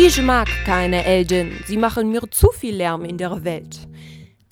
Ich 0.00 0.22
mag 0.22 0.46
keine 0.64 1.04
Elden, 1.04 1.58
sie 1.66 1.76
machen 1.76 2.10
mir 2.12 2.22
zu 2.30 2.52
viel 2.52 2.76
Lärm 2.76 3.04
in 3.04 3.18
der 3.18 3.42
Welt. 3.42 3.80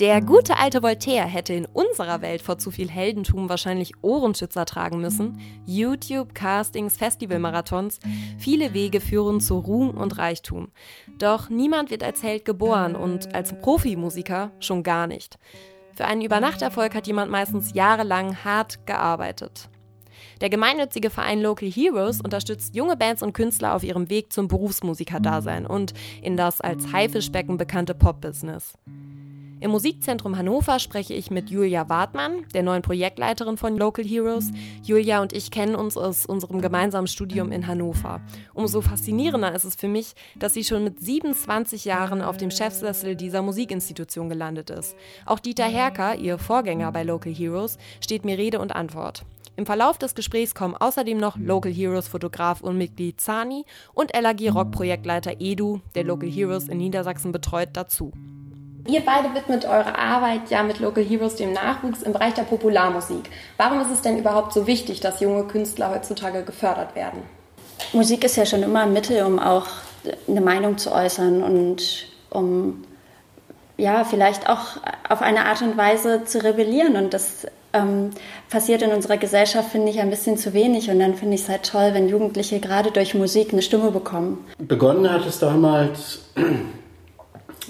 Der 0.00 0.20
gute 0.20 0.58
alte 0.58 0.82
Voltaire 0.82 1.24
hätte 1.24 1.54
in 1.54 1.66
unserer 1.66 2.20
Welt 2.20 2.42
vor 2.42 2.58
zu 2.58 2.72
viel 2.72 2.90
Heldentum 2.90 3.48
wahrscheinlich 3.48 3.92
Ohrenschützer 4.02 4.64
tragen 4.66 5.00
müssen. 5.00 5.38
YouTube, 5.64 6.34
Castings, 6.34 6.96
Festivalmarathons, 6.96 8.00
viele 8.38 8.74
Wege 8.74 9.00
führen 9.00 9.40
zu 9.40 9.58
Ruhm 9.58 9.90
und 9.90 10.18
Reichtum. 10.18 10.72
Doch 11.20 11.48
niemand 11.48 11.90
wird 11.90 12.02
als 12.02 12.24
Held 12.24 12.44
geboren 12.44 12.96
und 12.96 13.32
als 13.32 13.56
Profimusiker 13.56 14.50
schon 14.58 14.82
gar 14.82 15.06
nicht. 15.06 15.38
Für 15.94 16.06
einen 16.06 16.22
Übernachterfolg 16.22 16.92
hat 16.92 17.06
jemand 17.06 17.30
meistens 17.30 17.72
jahrelang 17.72 18.44
hart 18.44 18.84
gearbeitet. 18.84 19.70
Der 20.40 20.50
gemeinnützige 20.50 21.08
Verein 21.08 21.40
Local 21.40 21.68
Heroes 21.68 22.20
unterstützt 22.20 22.74
junge 22.74 22.96
Bands 22.96 23.22
und 23.22 23.32
Künstler 23.32 23.74
auf 23.74 23.82
ihrem 23.82 24.10
Weg 24.10 24.32
zum 24.32 24.48
Berufsmusikerdasein 24.48 25.66
und 25.66 25.94
in 26.22 26.36
das 26.36 26.60
als 26.60 26.92
Haifischbecken 26.92 27.56
bekannte 27.56 27.94
Pop-Business. 27.94 28.74
Im 29.58 29.70
Musikzentrum 29.70 30.36
Hannover 30.36 30.78
spreche 30.78 31.14
ich 31.14 31.30
mit 31.30 31.48
Julia 31.48 31.88
Wartmann, 31.88 32.44
der 32.52 32.62
neuen 32.62 32.82
Projektleiterin 32.82 33.56
von 33.56 33.78
Local 33.78 34.04
Heroes. 34.04 34.50
Julia 34.82 35.22
und 35.22 35.32
ich 35.32 35.50
kennen 35.50 35.74
uns 35.74 35.96
aus 35.96 36.26
unserem 36.26 36.60
gemeinsamen 36.60 37.06
Studium 37.06 37.50
in 37.52 37.66
Hannover. 37.66 38.20
Umso 38.52 38.82
faszinierender 38.82 39.54
ist 39.54 39.64
es 39.64 39.74
für 39.74 39.88
mich, 39.88 40.12
dass 40.38 40.52
sie 40.52 40.62
schon 40.62 40.84
mit 40.84 41.00
27 41.00 41.86
Jahren 41.86 42.20
auf 42.20 42.36
dem 42.36 42.50
Chefsessel 42.50 43.16
dieser 43.16 43.40
Musikinstitution 43.40 44.28
gelandet 44.28 44.68
ist. 44.68 44.94
Auch 45.24 45.38
Dieter 45.38 45.64
Herker, 45.64 46.16
ihr 46.16 46.36
Vorgänger 46.36 46.92
bei 46.92 47.02
Local 47.02 47.32
Heroes, 47.32 47.78
steht 48.02 48.26
mir 48.26 48.36
Rede 48.36 48.60
und 48.60 48.76
Antwort. 48.76 49.24
Im 49.58 49.64
Verlauf 49.64 49.96
des 49.96 50.14
Gesprächs 50.14 50.54
kommen 50.54 50.76
außerdem 50.76 51.16
noch 51.16 51.38
Local 51.38 51.72
Heroes 51.72 52.08
Fotograf 52.08 52.60
und 52.60 52.76
Mitglied 52.76 53.18
Zani 53.18 53.64
und 53.94 54.14
LAG 54.14 54.54
Rock 54.54 54.70
Projektleiter 54.70 55.36
Edu, 55.38 55.80
der 55.94 56.04
Local 56.04 56.28
Heroes 56.28 56.68
in 56.68 56.76
Niedersachsen 56.76 57.32
betreut, 57.32 57.70
dazu. 57.72 58.12
Ihr 58.86 59.00
beide 59.00 59.34
widmet 59.34 59.64
eure 59.64 59.98
Arbeit 59.98 60.50
ja 60.50 60.62
mit 60.62 60.78
Local 60.78 61.02
Heroes 61.02 61.36
dem 61.36 61.54
Nachwuchs 61.54 62.02
im 62.02 62.12
Bereich 62.12 62.34
der 62.34 62.42
Popularmusik. 62.42 63.30
Warum 63.56 63.80
ist 63.80 63.90
es 63.90 64.02
denn 64.02 64.18
überhaupt 64.18 64.52
so 64.52 64.66
wichtig, 64.66 65.00
dass 65.00 65.20
junge 65.20 65.44
Künstler 65.44 65.90
heutzutage 65.90 66.42
gefördert 66.42 66.94
werden? 66.94 67.22
Musik 67.94 68.24
ist 68.24 68.36
ja 68.36 68.44
schon 68.44 68.62
immer 68.62 68.82
ein 68.82 68.92
Mittel, 68.92 69.24
um 69.24 69.38
auch 69.38 69.66
eine 70.28 70.42
Meinung 70.42 70.76
zu 70.76 70.92
äußern 70.92 71.42
und 71.42 72.08
um 72.28 72.84
ja 73.78 74.04
vielleicht 74.04 74.50
auch 74.50 74.76
auf 75.08 75.22
eine 75.22 75.46
Art 75.46 75.62
und 75.62 75.78
Weise 75.78 76.24
zu 76.24 76.44
rebellieren. 76.44 76.96
Und 76.96 77.14
das 77.14 77.46
ähm, 77.76 78.10
passiert 78.50 78.82
in 78.82 78.90
unserer 78.90 79.16
Gesellschaft, 79.16 79.70
finde 79.70 79.90
ich, 79.90 80.00
ein 80.00 80.10
bisschen 80.10 80.38
zu 80.38 80.54
wenig. 80.54 80.90
Und 80.90 80.98
dann 80.98 81.14
finde 81.14 81.34
ich 81.34 81.42
es 81.42 81.48
halt 81.48 81.64
toll, 81.64 81.90
wenn 81.92 82.08
Jugendliche 82.08 82.60
gerade 82.60 82.90
durch 82.90 83.14
Musik 83.14 83.52
eine 83.52 83.62
Stimme 83.62 83.90
bekommen. 83.90 84.44
Begonnen 84.58 85.10
hat 85.10 85.26
es 85.26 85.38
damals 85.38 86.20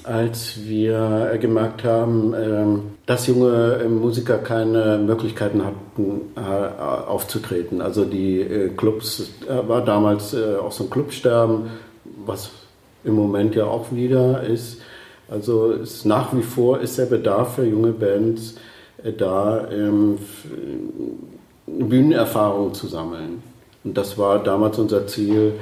als 0.06 0.64
wir 0.64 1.36
gemerkt 1.40 1.84
haben, 1.84 2.32
ähm, 2.34 2.82
dass 3.06 3.26
junge 3.26 3.80
äh, 3.82 3.88
Musiker 3.88 4.38
keine 4.38 4.98
Möglichkeiten 4.98 5.62
hatten, 5.64 6.20
äh, 6.36 6.80
aufzutreten. 7.08 7.82
Also 7.82 8.04
die 8.04 8.40
äh, 8.40 8.68
Clubs, 8.68 9.30
war 9.48 9.84
damals 9.84 10.34
auch 10.34 10.72
so 10.72 10.84
ein 10.84 10.90
Clubsterben, 10.90 11.70
was 12.24 12.50
im 13.04 13.14
Moment 13.14 13.54
ja 13.54 13.64
auch 13.64 13.92
wieder 13.92 14.42
ist. 14.42 14.80
Also 15.28 15.72
ist 15.72 16.04
nach 16.04 16.32
wie 16.34 16.42
vor 16.42 16.80
ist 16.80 16.98
der 16.98 17.06
Bedarf 17.06 17.56
für 17.56 17.64
junge 17.64 17.92
Bands 17.92 18.56
da, 19.12 19.68
ähm, 19.70 20.18
Bühnenerfahrung 21.66 22.74
zu 22.74 22.86
sammeln. 22.86 23.42
Und 23.84 23.96
das 23.96 24.18
war 24.18 24.42
damals 24.42 24.78
unser 24.78 25.06
Ziel, 25.06 25.54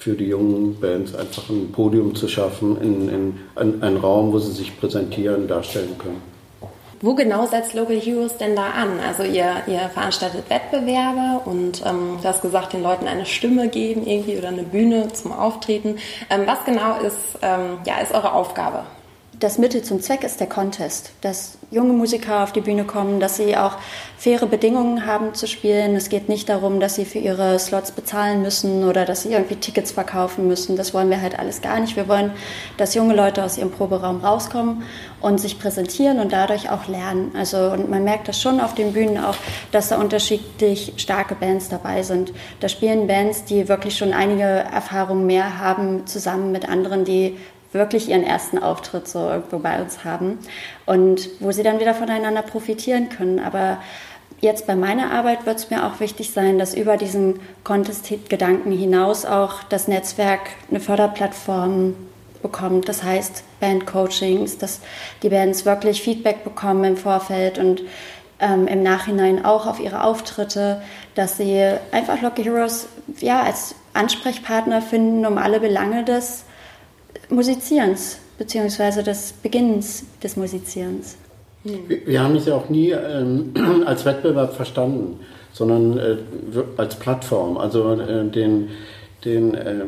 für 0.00 0.14
die 0.14 0.28
jungen 0.28 0.80
Bands 0.80 1.14
einfach 1.14 1.50
ein 1.50 1.70
Podium 1.72 2.14
zu 2.14 2.26
schaffen, 2.26 2.80
in, 2.80 3.08
in, 3.10 3.38
in 3.60 3.82
einen 3.82 3.96
Raum, 3.98 4.32
wo 4.32 4.38
sie 4.38 4.52
sich 4.52 4.80
präsentieren, 4.80 5.46
darstellen 5.46 5.96
können. 5.98 6.22
Wo 7.02 7.14
genau 7.14 7.46
setzt 7.46 7.74
Local 7.74 7.98
Heroes 7.98 8.36
denn 8.38 8.56
da 8.56 8.70
an? 8.70 8.98
Also 9.06 9.22
ihr, 9.24 9.62
ihr 9.66 9.90
veranstaltet 9.92 10.48
Wettbewerbe 10.48 11.40
und 11.44 11.82
ähm, 11.84 12.18
du 12.20 12.28
hast 12.28 12.40
gesagt, 12.42 12.72
den 12.72 12.82
Leuten 12.82 13.06
eine 13.06 13.26
Stimme 13.26 13.68
geben 13.68 14.06
irgendwie 14.06 14.38
oder 14.38 14.48
eine 14.48 14.62
Bühne 14.62 15.08
zum 15.12 15.32
Auftreten. 15.32 15.96
Ähm, 16.30 16.42
was 16.46 16.64
genau 16.64 16.98
ist, 17.00 17.38
ähm, 17.42 17.78
ja, 17.86 18.00
ist 18.00 18.12
eure 18.12 18.32
Aufgabe? 18.32 18.84
Das 19.40 19.56
Mittel 19.56 19.82
zum 19.82 20.02
Zweck 20.02 20.22
ist 20.22 20.38
der 20.38 20.48
Contest, 20.48 21.12
dass 21.22 21.56
junge 21.70 21.94
Musiker 21.94 22.42
auf 22.42 22.52
die 22.52 22.60
Bühne 22.60 22.84
kommen, 22.84 23.20
dass 23.20 23.36
sie 23.36 23.56
auch 23.56 23.78
faire 24.18 24.46
Bedingungen 24.46 25.06
haben 25.06 25.34
zu 25.34 25.46
spielen. 25.46 25.96
Es 25.96 26.10
geht 26.10 26.28
nicht 26.28 26.50
darum, 26.50 26.78
dass 26.78 26.96
sie 26.96 27.06
für 27.06 27.18
ihre 27.18 27.58
Slots 27.58 27.92
bezahlen 27.92 28.42
müssen 28.42 28.84
oder 28.84 29.06
dass 29.06 29.22
sie 29.22 29.32
irgendwie 29.32 29.56
Tickets 29.56 29.92
verkaufen 29.92 30.46
müssen. 30.46 30.76
Das 30.76 30.92
wollen 30.92 31.08
wir 31.08 31.22
halt 31.22 31.38
alles 31.38 31.62
gar 31.62 31.80
nicht. 31.80 31.96
Wir 31.96 32.06
wollen, 32.06 32.32
dass 32.76 32.94
junge 32.94 33.14
Leute 33.14 33.42
aus 33.42 33.56
ihrem 33.56 33.70
Proberaum 33.70 34.22
rauskommen 34.22 34.82
und 35.22 35.40
sich 35.40 35.58
präsentieren 35.58 36.20
und 36.20 36.32
dadurch 36.32 36.68
auch 36.70 36.86
lernen. 36.86 37.32
Also 37.34 37.70
und 37.70 37.88
man 37.88 38.04
merkt 38.04 38.28
das 38.28 38.38
schon 38.38 38.60
auf 38.60 38.74
den 38.74 38.92
Bühnen 38.92 39.16
auch, 39.16 39.36
dass 39.72 39.88
da 39.88 39.98
unterschiedlich 39.98 40.92
starke 40.98 41.34
Bands 41.34 41.70
dabei 41.70 42.02
sind. 42.02 42.34
Da 42.60 42.68
spielen 42.68 43.06
Bands, 43.06 43.44
die 43.44 43.68
wirklich 43.68 43.96
schon 43.96 44.12
einige 44.12 44.44
Erfahrungen 44.44 45.24
mehr 45.24 45.58
haben, 45.58 46.06
zusammen 46.06 46.52
mit 46.52 46.68
anderen, 46.68 47.06
die 47.06 47.38
wirklich 47.72 48.08
ihren 48.08 48.24
ersten 48.24 48.58
Auftritt 48.58 49.06
so 49.08 49.18
irgendwo 49.28 49.58
bei 49.58 49.80
uns 49.80 50.04
haben 50.04 50.38
und 50.86 51.28
wo 51.40 51.52
sie 51.52 51.62
dann 51.62 51.80
wieder 51.80 51.94
voneinander 51.94 52.42
profitieren 52.42 53.08
können. 53.08 53.38
Aber 53.38 53.78
jetzt 54.40 54.66
bei 54.66 54.74
meiner 54.74 55.12
Arbeit 55.12 55.46
wird 55.46 55.58
es 55.58 55.70
mir 55.70 55.86
auch 55.86 56.00
wichtig 56.00 56.32
sein, 56.32 56.58
dass 56.58 56.74
über 56.74 56.96
diesen 56.96 57.40
Contest-Gedanken 57.64 58.72
hinaus 58.72 59.24
auch 59.24 59.62
das 59.64 59.88
Netzwerk 59.88 60.40
eine 60.70 60.80
Förderplattform 60.80 61.94
bekommt. 62.42 62.88
Das 62.88 63.02
heißt 63.02 63.44
Bandcoachings, 63.60 64.58
dass 64.58 64.80
die 65.22 65.28
Bands 65.28 65.64
wirklich 65.64 66.02
Feedback 66.02 66.42
bekommen 66.42 66.84
im 66.84 66.96
Vorfeld 66.96 67.58
und 67.58 67.82
ähm, 68.40 68.66
im 68.66 68.82
Nachhinein 68.82 69.44
auch 69.44 69.66
auf 69.66 69.78
ihre 69.78 70.02
Auftritte, 70.02 70.80
dass 71.14 71.36
sie 71.36 71.74
einfach 71.92 72.22
Lucky 72.22 72.42
Heroes 72.42 72.88
ja, 73.18 73.42
als 73.42 73.74
Ansprechpartner 73.92 74.80
finden, 74.80 75.26
um 75.26 75.36
alle 75.36 75.60
Belange 75.60 76.04
des 76.04 76.44
Musizierens, 77.30 78.18
beziehungsweise 78.38 79.02
des 79.02 79.32
Beginnens 79.42 80.04
des 80.22 80.36
Musizierens. 80.36 81.16
Wir 81.62 82.22
haben 82.22 82.36
es 82.36 82.46
ja 82.46 82.54
auch 82.54 82.70
nie 82.70 82.90
ähm, 82.90 83.52
als 83.86 84.04
Wettbewerb 84.04 84.54
verstanden, 84.54 85.20
sondern 85.52 85.98
äh, 85.98 86.16
als 86.76 86.96
Plattform. 86.96 87.56
Also 87.58 87.92
äh, 87.92 88.28
den, 88.28 88.70
den 89.24 89.54
äh, 89.54 89.84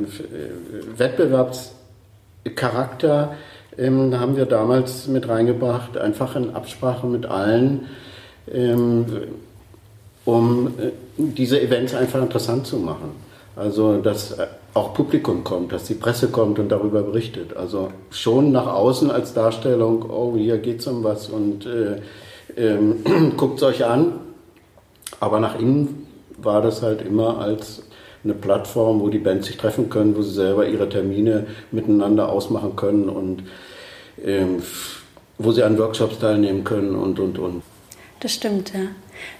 Wettbewerbscharakter 0.96 3.34
ähm, 3.78 4.18
haben 4.18 4.36
wir 4.36 4.46
damals 4.46 5.06
mit 5.06 5.28
reingebracht, 5.28 5.96
einfach 5.96 6.34
in 6.36 6.54
Absprache 6.54 7.06
mit 7.06 7.24
allen, 7.26 7.86
ähm, 8.52 9.06
um 10.26 10.66
äh, 10.78 10.90
diese 11.16 11.60
Events 11.60 11.94
einfach 11.94 12.20
interessant 12.20 12.66
zu 12.66 12.76
machen. 12.76 13.12
Also 13.56 13.98
dass 13.98 14.32
äh, 14.32 14.46
auch 14.74 14.94
Publikum 14.94 15.44
kommt, 15.44 15.72
dass 15.72 15.84
die 15.84 15.94
Presse 15.94 16.28
kommt 16.28 16.58
und 16.58 16.70
darüber 16.70 17.02
berichtet. 17.02 17.56
Also 17.56 17.90
schon 18.10 18.52
nach 18.52 18.66
außen 18.66 19.10
als 19.10 19.34
Darstellung, 19.34 20.08
oh, 20.08 20.34
hier 20.36 20.58
geht 20.58 20.80
es 20.80 20.86
um 20.86 21.04
was 21.04 21.28
und 21.28 21.66
äh, 21.66 22.00
ähm, 22.56 23.04
guckt 23.36 23.58
es 23.58 23.62
euch 23.62 23.84
an. 23.84 24.20
Aber 25.20 25.40
nach 25.40 25.58
innen 25.58 26.06
war 26.38 26.62
das 26.62 26.82
halt 26.82 27.02
immer 27.02 27.38
als 27.38 27.82
eine 28.24 28.34
Plattform, 28.34 29.00
wo 29.00 29.08
die 29.08 29.18
Bands 29.18 29.46
sich 29.46 29.56
treffen 29.56 29.90
können, 29.90 30.16
wo 30.16 30.22
sie 30.22 30.32
selber 30.32 30.66
ihre 30.66 30.88
Termine 30.88 31.46
miteinander 31.70 32.28
ausmachen 32.28 32.76
können 32.76 33.08
und 33.08 33.44
ähm, 34.24 34.62
wo 35.38 35.52
sie 35.52 35.62
an 35.62 35.78
Workshops 35.78 36.18
teilnehmen 36.18 36.64
können 36.64 36.94
und, 36.94 37.18
und, 37.18 37.38
und. 37.38 37.62
Das 38.20 38.34
stimmt, 38.34 38.72
ja. 38.72 38.80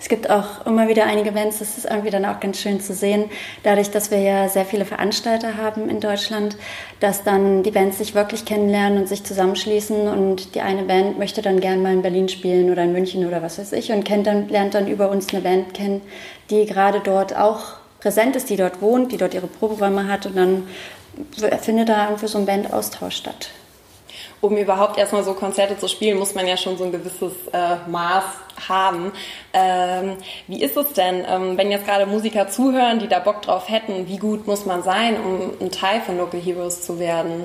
Es 0.01 0.09
gibt 0.09 0.31
auch 0.31 0.67
immer 0.67 0.89
wieder 0.89 1.07
einige 1.07 1.31
Events, 1.31 1.59
das 1.59 1.79
ist 1.79 1.85
irgendwie 1.85 2.11
dann 2.11 2.25
auch 2.25 2.41
ganz 2.41 2.61
schön 2.61 2.81
zu 2.81 2.95
sehen, 2.95 3.25
dadurch, 3.63 3.91
dass 3.91 4.11
wir 4.11 4.19
ja 4.19 4.49
sehr 4.49 4.65
viele 4.65 4.85
Veranstalter 4.85 5.57
haben 5.57 5.89
in 5.89 6.01
Deutschland, 6.01 6.57
dass 7.01 7.25
dann 7.25 7.63
die 7.63 7.71
Bands 7.71 7.99
sich 7.99 8.15
wirklich 8.15 8.45
kennenlernen 8.45 8.99
und 8.99 9.09
sich 9.09 9.25
zusammenschließen 9.25 10.09
und 10.09 10.55
die 10.55 10.61
eine 10.61 10.83
Band 10.83 11.19
möchte 11.19 11.43
dann 11.43 11.61
gern 11.61 11.83
mal 11.83 11.93
in 11.93 12.03
Berlin 12.03 12.29
spielen 12.29 12.71
oder 12.71 12.83
in 12.83 12.93
München 12.93 13.27
oder 13.27 13.43
was 13.43 13.59
weiß 13.59 13.73
ich 13.73 13.93
und 13.93 14.05
kennt 14.05 14.27
dann, 14.27 14.49
lernt 14.49 14.75
dann 14.75 14.89
über 14.89 15.11
uns 15.11 15.33
eine 15.33 15.43
Band 15.43 15.75
kennen, 15.75 16.03
die 16.51 16.67
gerade 16.67 17.01
dort 17.01 17.37
auch 17.37 17.75
präsent 18.01 18.37
ist, 18.37 18.51
die 18.51 18.57
dort 18.57 18.83
wohnt, 18.83 19.13
die 19.13 19.17
dort 19.17 19.35
ihre 19.35 19.47
Proberäume 19.47 20.09
hat 20.09 20.27
und 20.27 20.37
dann 20.37 20.67
findet 21.61 21.89
da 21.89 22.07
irgendwie 22.07 22.27
so 22.27 22.39
ein 22.39 22.47
Bandaustausch 22.47 23.17
statt 23.17 23.51
um 24.43 24.57
überhaupt 24.57 24.99
erstmal 24.99 25.23
so 25.23 25.35
Konzerte 25.35 25.79
zu 25.79 25.89
spielen, 25.89 26.19
muss 26.19 26.35
man 26.35 26.47
ja 26.47 26.57
schon 26.57 26.77
so 26.77 26.85
ein 26.85 26.93
gewisses 26.93 27.33
äh, 27.53 27.77
Maß 27.89 28.25
haben. 28.69 29.13
Ähm, 29.53 30.17
wie 30.49 30.63
ist 30.63 30.77
es 30.77 30.93
denn, 30.93 31.25
ähm, 31.27 31.57
wenn 31.57 31.71
jetzt 31.71 31.87
gerade 31.87 32.07
Musiker 32.07 32.49
zuhören, 32.49 32.99
die 32.99 33.07
da 33.07 33.21
Bock 33.21 33.43
drauf 33.43 33.69
hätten, 33.69 34.09
wie 34.09 34.19
gut 34.19 34.47
muss 34.49 34.67
man 34.67 34.83
sein, 34.83 35.17
um 35.17 35.53
ein 35.65 35.71
Teil 35.71 36.01
von 36.01 36.19
Local 36.19 36.41
Heroes 36.41 36.83
zu 36.83 36.99
werden? 36.99 37.45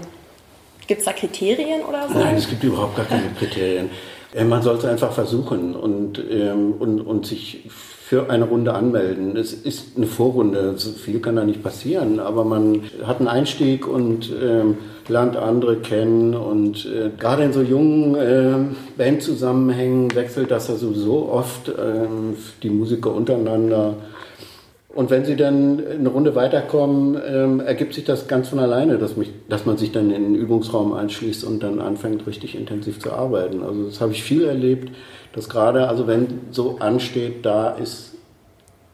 Gibt 0.87 1.01
es 1.01 1.05
da 1.05 1.13
Kriterien 1.13 1.83
oder 1.83 2.07
so? 2.07 2.17
Nein, 2.17 2.35
es 2.35 2.49
gibt 2.49 2.63
überhaupt 2.63 2.95
gar 2.95 3.05
keine 3.05 3.29
Kriterien. 3.37 3.91
Äh, 4.33 4.43
man 4.43 4.63
sollte 4.63 4.89
einfach 4.89 5.11
versuchen 5.11 5.75
und, 5.75 6.19
ähm, 6.31 6.73
und, 6.79 7.01
und 7.01 7.27
sich 7.27 7.69
für 8.07 8.29
eine 8.29 8.45
Runde 8.45 8.73
anmelden. 8.73 9.35
Es 9.35 9.51
ist 9.51 9.97
eine 9.97 10.07
Vorrunde, 10.07 10.75
so 10.77 10.91
viel 10.91 11.19
kann 11.19 11.35
da 11.35 11.43
nicht 11.43 11.61
passieren, 11.61 12.21
aber 12.21 12.45
man 12.45 12.83
hat 13.03 13.19
einen 13.19 13.27
Einstieg 13.27 13.85
und 13.85 14.31
ähm, 14.41 14.77
lernt 15.09 15.35
andere 15.35 15.75
kennen 15.75 16.33
und 16.33 16.85
äh, 16.85 17.09
gerade 17.19 17.43
in 17.43 17.51
so 17.51 17.61
jungen 17.61 18.15
äh, 18.15 18.53
Bandzusammenhängen 18.97 20.15
wechselt 20.15 20.51
das 20.51 20.69
ja 20.69 20.75
sowieso 20.75 21.29
oft, 21.29 21.67
äh, 21.67 22.07
die 22.63 22.69
Musiker 22.69 23.13
untereinander. 23.13 23.95
Und 24.97 25.11
wenn 25.11 25.25
sie 25.25 25.35
dann 25.35 25.79
eine 25.79 26.09
Runde 26.09 26.33
weiterkommen, 26.33 27.21
ähm, 27.23 27.59
ergibt 27.59 27.93
sich 27.93 28.03
das 28.03 28.27
ganz 28.27 28.49
von 28.49 28.57
alleine, 28.57 28.97
dass, 28.97 29.15
mich, 29.15 29.29
dass 29.47 29.63
man 29.63 29.77
sich 29.77 29.91
dann 29.91 30.09
in 30.09 30.23
den 30.23 30.33
Übungsraum 30.33 30.91
einschließt 30.93 31.43
und 31.43 31.61
dann 31.61 31.79
anfängt, 31.79 32.25
richtig 32.25 32.55
intensiv 32.55 32.99
zu 32.99 33.13
arbeiten. 33.13 33.61
Also 33.61 33.83
das 33.83 34.01
habe 34.01 34.13
ich 34.13 34.23
viel 34.23 34.45
erlebt, 34.45 34.91
dass 35.33 35.49
gerade, 35.49 35.87
also 35.87 36.07
wenn 36.07 36.39
so 36.49 36.77
ansteht, 36.79 37.45
da 37.45 37.69
ist 37.69 38.15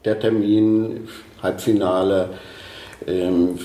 der 0.03 0.19
Termin, 0.19 1.07
Halbfinale, 1.41 2.31
ähm, 3.07 3.57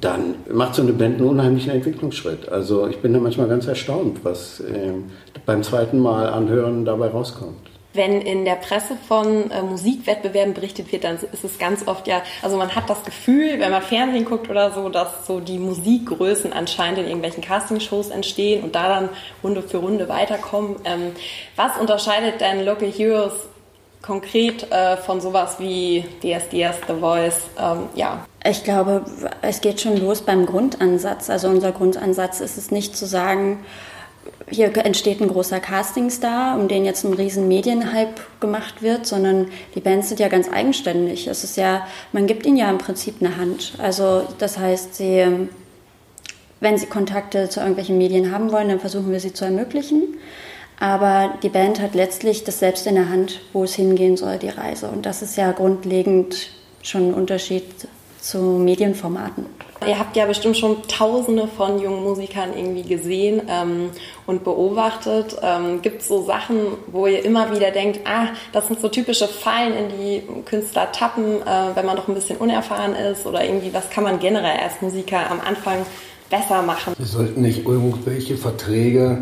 dann 0.00 0.34
macht 0.52 0.74
so 0.74 0.82
eine 0.82 0.92
Band 0.92 1.20
einen 1.20 1.28
unheimlichen 1.28 1.70
Entwicklungsschritt. 1.70 2.48
Also 2.48 2.88
ich 2.88 2.98
bin 2.98 3.12
da 3.12 3.20
manchmal 3.20 3.46
ganz 3.46 3.68
erstaunt, 3.68 4.24
was 4.24 4.60
ähm, 4.74 5.04
beim 5.46 5.62
zweiten 5.62 6.00
Mal 6.00 6.30
anhören 6.30 6.84
dabei 6.84 7.06
rauskommt 7.06 7.71
wenn 7.94 8.22
in 8.22 8.44
der 8.44 8.54
Presse 8.54 8.96
von 9.08 9.50
äh, 9.50 9.62
Musikwettbewerben 9.62 10.54
berichtet 10.54 10.92
wird, 10.92 11.04
dann 11.04 11.16
ist 11.16 11.44
es 11.44 11.58
ganz 11.58 11.86
oft 11.86 12.06
ja, 12.06 12.22
also 12.40 12.56
man 12.56 12.74
hat 12.74 12.88
das 12.88 13.04
Gefühl, 13.04 13.60
wenn 13.60 13.70
man 13.70 13.82
Fernsehen 13.82 14.24
guckt 14.24 14.48
oder 14.48 14.72
so, 14.72 14.88
dass 14.88 15.26
so 15.26 15.40
die 15.40 15.58
Musikgrößen 15.58 16.52
anscheinend 16.52 17.00
in 17.00 17.06
irgendwelchen 17.06 17.42
Castingshows 17.42 18.10
entstehen 18.10 18.62
und 18.64 18.74
da 18.74 18.88
dann 18.88 19.08
Runde 19.42 19.62
für 19.62 19.78
Runde 19.78 20.08
weiterkommen. 20.08 20.76
Ähm, 20.84 21.12
was 21.56 21.76
unterscheidet 21.78 22.40
denn 22.40 22.64
Local 22.64 22.90
Heroes 22.90 23.32
konkret 24.00 24.70
äh, 24.72 24.96
von 24.96 25.20
sowas 25.20 25.56
wie 25.58 26.04
DSDS, 26.22 26.78
The 26.88 26.94
Voice? 26.98 27.42
Ähm, 27.58 27.88
ja. 27.94 28.26
Ich 28.44 28.64
glaube, 28.64 29.04
es 29.42 29.60
geht 29.60 29.80
schon 29.80 29.96
los 29.98 30.22
beim 30.22 30.46
Grundansatz. 30.46 31.30
Also 31.30 31.48
unser 31.48 31.72
Grundansatz 31.72 32.40
ist 32.40 32.58
es 32.58 32.70
nicht 32.70 32.96
zu 32.96 33.06
sagen, 33.06 33.64
hier 34.50 34.76
entsteht 34.76 35.20
ein 35.20 35.28
großer 35.28 35.60
Castingstar, 35.60 36.58
um 36.58 36.68
den 36.68 36.84
jetzt 36.84 37.04
ein 37.04 37.14
riesen 37.14 37.48
Medienhype 37.48 38.20
gemacht 38.40 38.82
wird, 38.82 39.06
sondern 39.06 39.48
die 39.74 39.80
Bands 39.80 40.08
sind 40.08 40.20
ja 40.20 40.28
ganz 40.28 40.48
eigenständig. 40.52 41.26
Es 41.26 41.44
ist 41.44 41.56
ja, 41.56 41.86
man 42.12 42.26
gibt 42.26 42.46
ihnen 42.46 42.56
ja 42.56 42.70
im 42.70 42.78
Prinzip 42.78 43.16
eine 43.20 43.36
Hand. 43.36 43.72
Also 43.78 44.26
das 44.38 44.58
heißt, 44.58 44.94
sie, 44.94 45.48
wenn 46.60 46.78
sie 46.78 46.86
Kontakte 46.86 47.48
zu 47.48 47.60
irgendwelchen 47.60 47.98
Medien 47.98 48.30
haben 48.30 48.52
wollen, 48.52 48.68
dann 48.68 48.80
versuchen 48.80 49.10
wir 49.10 49.20
sie 49.20 49.32
zu 49.32 49.44
ermöglichen. 49.44 50.18
Aber 50.78 51.34
die 51.42 51.48
Band 51.48 51.80
hat 51.80 51.94
letztlich 51.94 52.44
das 52.44 52.58
selbst 52.58 52.86
in 52.86 52.96
der 52.96 53.08
Hand, 53.08 53.40
wo 53.52 53.64
es 53.64 53.74
hingehen 53.74 54.16
soll, 54.16 54.38
die 54.38 54.48
Reise. 54.48 54.88
Und 54.88 55.06
das 55.06 55.22
ist 55.22 55.36
ja 55.36 55.52
grundlegend 55.52 56.50
schon 56.82 57.10
ein 57.10 57.14
Unterschied 57.14 57.64
zu 58.20 58.38
Medienformaten. 58.38 59.46
Ihr 59.86 59.98
habt 59.98 60.16
ja 60.16 60.26
bestimmt 60.26 60.56
schon 60.56 60.82
Tausende 60.88 61.48
von 61.48 61.80
jungen 61.80 62.02
Musikern 62.02 62.50
irgendwie 62.56 62.82
gesehen 62.82 63.42
ähm, 63.48 63.90
und 64.26 64.44
beobachtet. 64.44 65.36
Ähm, 65.42 65.82
Gibt 65.82 66.02
es 66.02 66.08
so 66.08 66.22
Sachen, 66.24 66.58
wo 66.86 67.06
ihr 67.06 67.24
immer 67.24 67.54
wieder 67.54 67.70
denkt, 67.70 68.00
ah, 68.04 68.28
das 68.52 68.68
sind 68.68 68.80
so 68.80 68.88
typische 68.88 69.28
Fallen, 69.28 69.74
in 69.74 69.88
die 69.88 70.22
Künstler 70.44 70.90
tappen, 70.92 71.42
äh, 71.42 71.74
wenn 71.74 71.86
man 71.86 71.96
doch 71.96 72.08
ein 72.08 72.14
bisschen 72.14 72.36
unerfahren 72.38 72.94
ist? 72.94 73.26
Oder 73.26 73.44
irgendwie, 73.44 73.72
was 73.72 73.90
kann 73.90 74.04
man 74.04 74.18
generell 74.18 74.58
als 74.58 74.80
Musiker 74.80 75.30
am 75.30 75.40
Anfang 75.40 75.86
besser 76.30 76.62
machen? 76.62 76.94
Sie 76.98 77.04
sollten 77.04 77.42
nicht 77.42 77.66
irgendwelche 77.66 78.36
Verträge 78.36 79.18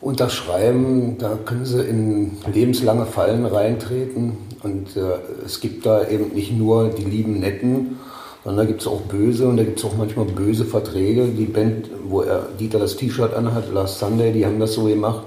unterschreiben, 0.00 1.18
da 1.18 1.38
können 1.44 1.64
sie 1.64 1.82
in 1.82 2.36
lebenslange 2.52 3.06
Fallen 3.06 3.46
reintreten. 3.46 4.38
Und 4.62 4.96
äh, 4.96 5.18
es 5.44 5.60
gibt 5.60 5.86
da 5.86 6.06
eben 6.08 6.34
nicht 6.34 6.52
nur 6.52 6.88
die 6.88 7.04
lieben 7.04 7.40
Netten, 7.40 7.98
sondern 8.46 8.64
da 8.64 8.70
gibt 8.70 8.80
es 8.80 8.86
auch 8.86 9.00
böse 9.00 9.48
und 9.48 9.56
da 9.56 9.64
gibt 9.64 9.80
es 9.80 9.84
auch 9.84 9.96
manchmal 9.98 10.24
böse 10.26 10.64
Verträge. 10.64 11.26
Die 11.26 11.46
Band, 11.46 11.90
wo 12.08 12.20
er 12.20 12.46
Dieter 12.60 12.78
das 12.78 12.94
T-Shirt 12.94 13.34
anhat, 13.34 13.74
Last 13.74 13.98
Sunday, 13.98 14.32
die 14.32 14.46
haben 14.46 14.60
das 14.60 14.74
so 14.74 14.84
gemacht. 14.84 15.22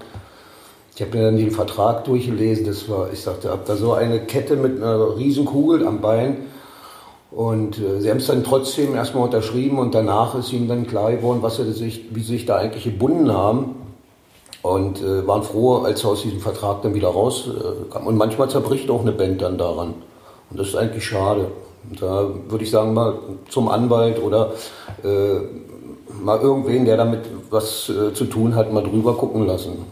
Ich 0.96 1.02
habe 1.02 1.18
mir 1.18 1.26
dann 1.26 1.36
den 1.36 1.52
Vertrag 1.52 2.06
durchgelesen, 2.06 2.66
das 2.66 2.88
war, 2.88 3.12
ich 3.12 3.20
sagte, 3.20 3.50
hab 3.50 3.66
da 3.66 3.76
so 3.76 3.92
eine 3.92 4.22
Kette 4.22 4.56
mit 4.56 4.78
einer 4.78 5.18
riesen 5.18 5.44
Kugel 5.44 5.86
am 5.86 6.00
Bein. 6.00 6.48
Und 7.30 7.78
äh, 7.78 8.00
sie 8.00 8.10
haben 8.10 8.20
es 8.20 8.28
dann 8.28 8.46
trotzdem 8.46 8.96
erstmal 8.96 9.26
unterschrieben 9.26 9.80
und 9.80 9.94
danach 9.94 10.36
ist 10.36 10.54
ihnen 10.54 10.70
dann 10.70 10.88
klar 10.88 11.12
geworden, 11.12 11.40
was 11.42 11.58
sie 11.58 11.70
sich, 11.74 12.06
wie 12.12 12.22
sie 12.22 12.38
sich 12.38 12.46
da 12.46 12.56
eigentlich 12.56 12.86
gebunden 12.86 13.34
haben. 13.34 13.76
Und 14.62 15.02
äh, 15.02 15.28
waren 15.28 15.44
froh, 15.44 15.80
als 15.80 16.02
sie 16.02 16.08
aus 16.08 16.22
diesem 16.22 16.40
Vertrag 16.40 16.84
dann 16.84 16.94
wieder 16.94 17.10
rauskamen. 17.10 18.06
Äh, 18.06 18.08
und 18.08 18.16
manchmal 18.16 18.50
zerbricht 18.50 18.90
auch 18.90 19.02
eine 19.02 19.12
Band 19.12 19.42
dann 19.42 19.58
daran. 19.58 19.96
Und 20.50 20.58
das 20.58 20.70
ist 20.70 20.76
eigentlich 20.78 21.06
schade. 21.06 21.48
Da 22.00 22.30
würde 22.48 22.64
ich 22.64 22.72
sagen, 22.72 22.94
mal 22.94 23.20
zum 23.50 23.70
Anwalt 23.70 24.22
oder 24.22 24.54
äh, 25.04 25.40
mal 26.22 26.40
irgendwen, 26.40 26.86
der 26.86 26.98
damit 26.98 27.22
was 27.50 27.90
äh, 27.90 28.14
zu 28.14 28.26
tun 28.26 28.56
hat, 28.56 28.72
mal 28.72 28.84
drüber 28.84 29.16
gucken 29.16 29.48
lassen. 29.48 29.86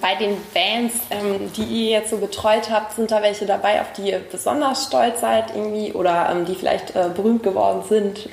Bei 0.00 0.14
den 0.14 0.36
Bands, 0.52 0.94
ähm, 1.10 1.50
die 1.56 1.62
ihr 1.62 1.90
jetzt 1.90 2.10
so 2.10 2.18
betreut 2.18 2.70
habt, 2.70 2.92
sind 2.94 3.10
da 3.10 3.22
welche 3.22 3.46
dabei, 3.46 3.80
auf 3.80 3.92
die 3.96 4.10
ihr 4.10 4.20
besonders 4.30 4.84
stolz 4.84 5.20
seid 5.20 5.54
irgendwie 5.54 5.92
oder 5.92 6.28
ähm, 6.30 6.44
die 6.44 6.54
vielleicht 6.54 6.94
äh, 6.94 7.08
berühmt 7.14 7.42
geworden 7.42 7.80
sind? 7.88 8.28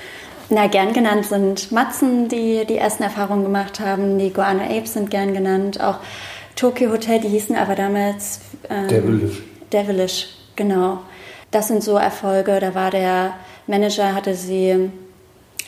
Na, 0.50 0.66
gern 0.66 0.92
genannt 0.92 1.24
sind 1.24 1.72
Matzen, 1.72 2.28
die 2.28 2.66
die 2.66 2.76
ersten 2.76 3.02
Erfahrungen 3.02 3.44
gemacht 3.44 3.80
haben. 3.80 4.18
Die 4.18 4.30
Guana 4.30 4.64
Apes 4.64 4.92
sind 4.92 5.10
gern 5.10 5.32
genannt. 5.32 5.80
Auch 5.80 5.96
Tokyo 6.54 6.90
Hotel, 6.90 7.20
die 7.20 7.28
hießen 7.28 7.56
aber 7.56 7.74
damals... 7.74 8.40
Ähm, 8.68 8.88
Devilish. 8.88 9.42
Devilish, 9.72 10.28
genau. 10.54 10.98
Das 11.54 11.68
sind 11.68 11.84
so 11.84 11.96
Erfolge. 11.96 12.58
Da 12.60 12.74
war 12.74 12.90
der 12.90 13.34
Manager, 13.68 14.12
hatte 14.12 14.34
sie 14.34 14.90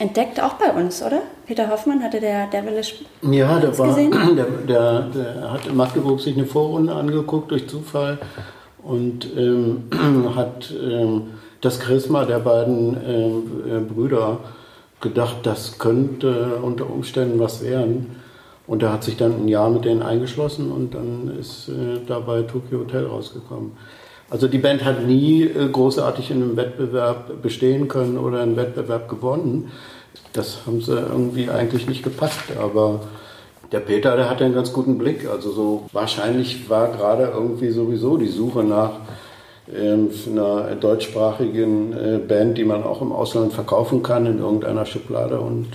entdeckt, 0.00 0.42
auch 0.42 0.54
bei 0.54 0.72
uns, 0.72 1.00
oder? 1.00 1.22
Peter 1.46 1.70
Hoffmann 1.70 2.02
hatte 2.02 2.18
der 2.18 2.48
Devilish 2.48 3.04
Ja, 3.22 3.60
der, 3.60 3.78
war, 3.78 3.94
der, 4.36 4.44
der, 4.66 5.00
der, 5.02 5.52
hat 5.52 5.64
in 5.64 5.76
Magdeburg 5.76 6.18
sich 6.18 6.36
eine 6.36 6.44
Vorrunde 6.44 6.92
angeguckt 6.92 7.52
durch 7.52 7.68
Zufall 7.68 8.18
und 8.82 9.28
ähm, 9.36 9.84
hat 10.34 10.74
ähm, 10.82 11.34
das 11.60 11.80
Charisma 11.80 12.24
der 12.24 12.40
beiden 12.40 12.96
ähm, 13.06 13.42
äh, 13.70 13.78
Brüder 13.78 14.38
gedacht, 15.00 15.36
das 15.44 15.78
könnte 15.78 16.58
unter 16.62 16.90
Umständen 16.90 17.38
was 17.38 17.62
werden. 17.62 18.16
Und 18.66 18.82
er 18.82 18.92
hat 18.92 19.04
sich 19.04 19.16
dann 19.16 19.44
ein 19.44 19.46
Jahr 19.46 19.70
mit 19.70 19.84
denen 19.84 20.02
eingeschlossen 20.02 20.72
und 20.72 20.96
dann 20.96 21.38
ist 21.38 21.68
äh, 21.68 22.00
dabei 22.04 22.42
Tokyo 22.42 22.80
Hotel 22.80 23.06
rausgekommen. 23.06 23.70
Also 24.28 24.48
die 24.48 24.58
Band 24.58 24.84
hat 24.84 25.04
nie 25.04 25.42
äh, 25.44 25.68
großartig 25.68 26.30
in 26.30 26.42
einem 26.42 26.56
Wettbewerb 26.56 27.42
bestehen 27.42 27.88
können 27.88 28.18
oder 28.18 28.40
einen 28.40 28.56
Wettbewerb 28.56 29.08
gewonnen. 29.08 29.70
Das 30.32 30.58
haben 30.66 30.80
sie 30.80 30.92
irgendwie 30.92 31.48
eigentlich 31.48 31.86
nicht 31.88 32.02
gepasst. 32.02 32.40
Aber 32.60 33.00
der 33.72 33.80
Peter, 33.80 34.16
der 34.16 34.28
hatte 34.28 34.44
einen 34.44 34.54
ganz 34.54 34.72
guten 34.72 34.98
Blick. 34.98 35.28
Also 35.28 35.52
so 35.52 35.86
wahrscheinlich 35.92 36.68
war 36.68 36.88
gerade 36.88 37.32
irgendwie 37.34 37.70
sowieso 37.70 38.16
die 38.16 38.28
Suche 38.28 38.64
nach 38.64 38.92
ähm, 39.72 40.10
einer 40.26 40.74
deutschsprachigen 40.74 41.92
äh, 41.92 42.18
Band, 42.18 42.58
die 42.58 42.64
man 42.64 42.82
auch 42.82 43.02
im 43.02 43.12
Ausland 43.12 43.52
verkaufen 43.52 44.02
kann 44.02 44.26
in 44.26 44.38
irgendeiner 44.38 44.86
Schublade. 44.86 45.38
Und 45.40 45.68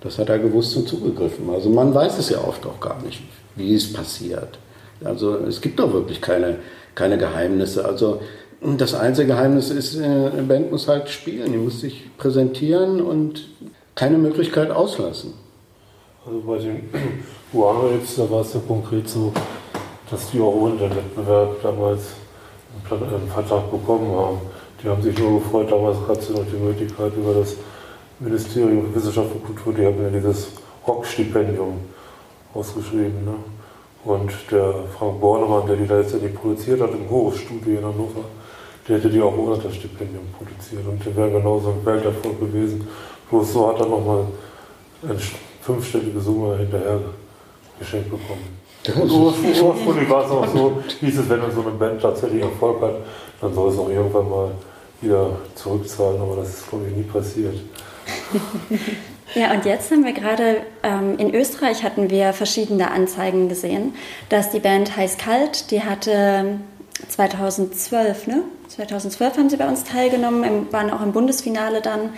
das 0.00 0.18
hat 0.18 0.28
er 0.28 0.38
gewusst 0.38 0.76
und 0.76 0.88
zugegriffen. 0.88 1.48
Also 1.50 1.70
man 1.70 1.94
weiß 1.94 2.18
es 2.18 2.30
ja 2.30 2.38
oft 2.38 2.64
auch 2.66 2.80
gar 2.80 3.00
nicht, 3.02 3.22
wie 3.54 3.74
es 3.74 3.92
passiert. 3.92 4.58
Also 5.04 5.36
es 5.36 5.60
gibt 5.60 5.78
doch 5.78 5.92
wirklich 5.92 6.20
keine 6.20 6.56
keine 6.96 7.18
Geheimnisse. 7.18 7.84
Also 7.84 8.20
das 8.60 8.94
einzige 8.94 9.28
Geheimnis 9.28 9.70
ist, 9.70 9.96
äh, 9.96 10.04
eine 10.04 10.42
Band 10.42 10.72
muss 10.72 10.88
halt 10.88 11.08
spielen, 11.08 11.52
die 11.52 11.58
muss 11.58 11.80
sich 11.80 12.10
präsentieren 12.18 13.00
und 13.00 13.46
keine 13.94 14.18
Möglichkeit 14.18 14.72
auslassen. 14.72 15.34
Also 16.26 16.40
bei 16.40 16.58
den 16.58 16.90
Guano 17.52 17.90
jetzt, 17.90 18.18
da 18.18 18.28
war 18.28 18.40
es 18.40 18.52
ja 18.54 18.60
konkret 18.66 19.08
so, 19.08 19.32
dass 20.10 20.30
die 20.32 20.40
auch 20.40 20.54
ohne 20.54 20.76
den 20.76 20.90
Wettbewerb 20.90 21.62
damals 21.62 22.14
einen 22.90 23.28
Vertrag 23.28 23.70
bekommen 23.70 24.10
haben. 24.16 24.38
Die 24.82 24.88
haben 24.88 25.02
sich 25.02 25.16
nur 25.18 25.40
gefreut, 25.40 25.70
damals 25.70 25.98
gab 26.06 26.18
es 26.18 26.28
ja 26.28 26.34
noch 26.34 26.46
die 26.50 26.56
Möglichkeit 26.56 27.12
über 27.16 27.34
das 27.34 27.56
Ministerium 28.18 28.86
für 28.86 28.94
Wissenschaft 28.96 29.30
und 29.34 29.44
Kultur, 29.44 29.74
die 29.74 29.86
haben 29.86 30.02
ja 30.02 30.10
dieses 30.10 30.48
Rock-Stipendium 30.86 31.78
ausgeschrieben. 32.54 33.24
Ne? 33.24 33.34
Und 34.06 34.30
der 34.52 34.72
Frank 34.96 35.20
Bornemann, 35.20 35.66
der 35.66 35.74
die 35.74 35.84
letztendlich 35.84 36.32
produziert 36.32 36.80
hat 36.80 36.92
im 36.92 37.10
Horus-Studio 37.10 37.78
in 37.78 37.84
Hannover, 37.84 38.24
der 38.88 38.98
hätte 38.98 39.10
die 39.10 39.20
auch 39.20 39.36
ohne 39.36 39.58
das 39.58 39.74
Stipendium 39.74 40.26
produziert. 40.38 40.86
Und 40.86 41.04
der 41.04 41.16
wäre 41.16 41.32
genauso 41.32 41.70
ein 41.70 41.84
Welterfolg 41.84 42.38
gewesen. 42.38 42.86
Bloß 43.28 43.52
so 43.52 43.68
hat 43.68 43.80
er 43.80 43.86
nochmal 43.86 44.24
eine 45.02 45.18
fünfstellige 45.60 46.20
Summe 46.20 46.56
hinterher 46.56 47.00
geschenkt 47.80 48.08
bekommen. 48.08 48.56
Und 48.94 49.10
ursprünglich 49.10 50.08
war 50.08 50.24
es 50.24 50.30
auch 50.30 50.46
so, 50.46 50.80
hieß 51.00 51.18
es, 51.18 51.28
wenn 51.28 51.40
so 51.50 51.62
eine 51.62 51.72
Band 51.72 52.00
tatsächlich 52.00 52.42
Erfolg 52.42 52.80
hat, 52.80 52.94
dann 53.40 53.52
soll 53.52 53.70
es 53.70 53.78
auch 53.78 53.88
irgendwann 53.88 54.30
mal 54.30 54.50
wieder 55.00 55.30
zurückzahlen, 55.56 56.20
aber 56.20 56.36
das 56.36 56.50
ist, 56.50 56.70
glaube 56.70 56.86
ich, 56.88 56.96
nie 56.96 57.02
passiert. 57.02 57.56
Ja, 59.34 59.52
und 59.52 59.64
jetzt 59.64 59.90
haben 59.90 60.04
wir 60.04 60.12
gerade 60.12 60.62
ähm, 60.82 61.18
in 61.18 61.34
Österreich 61.34 61.82
hatten 61.82 62.10
wir 62.10 62.32
verschiedene 62.32 62.90
Anzeigen 62.90 63.48
gesehen, 63.48 63.94
dass 64.28 64.50
die 64.50 64.60
Band 64.60 64.96
Heiß 64.96 65.18
Kalt, 65.18 65.70
die 65.70 65.82
hatte 65.82 66.58
2012, 67.08 68.26
ne? 68.28 68.42
2012 68.68 69.36
haben 69.36 69.50
sie 69.50 69.56
bei 69.56 69.68
uns 69.68 69.84
teilgenommen, 69.84 70.72
waren 70.72 70.90
auch 70.90 71.02
im 71.02 71.12
Bundesfinale 71.12 71.80
dann 71.80 72.10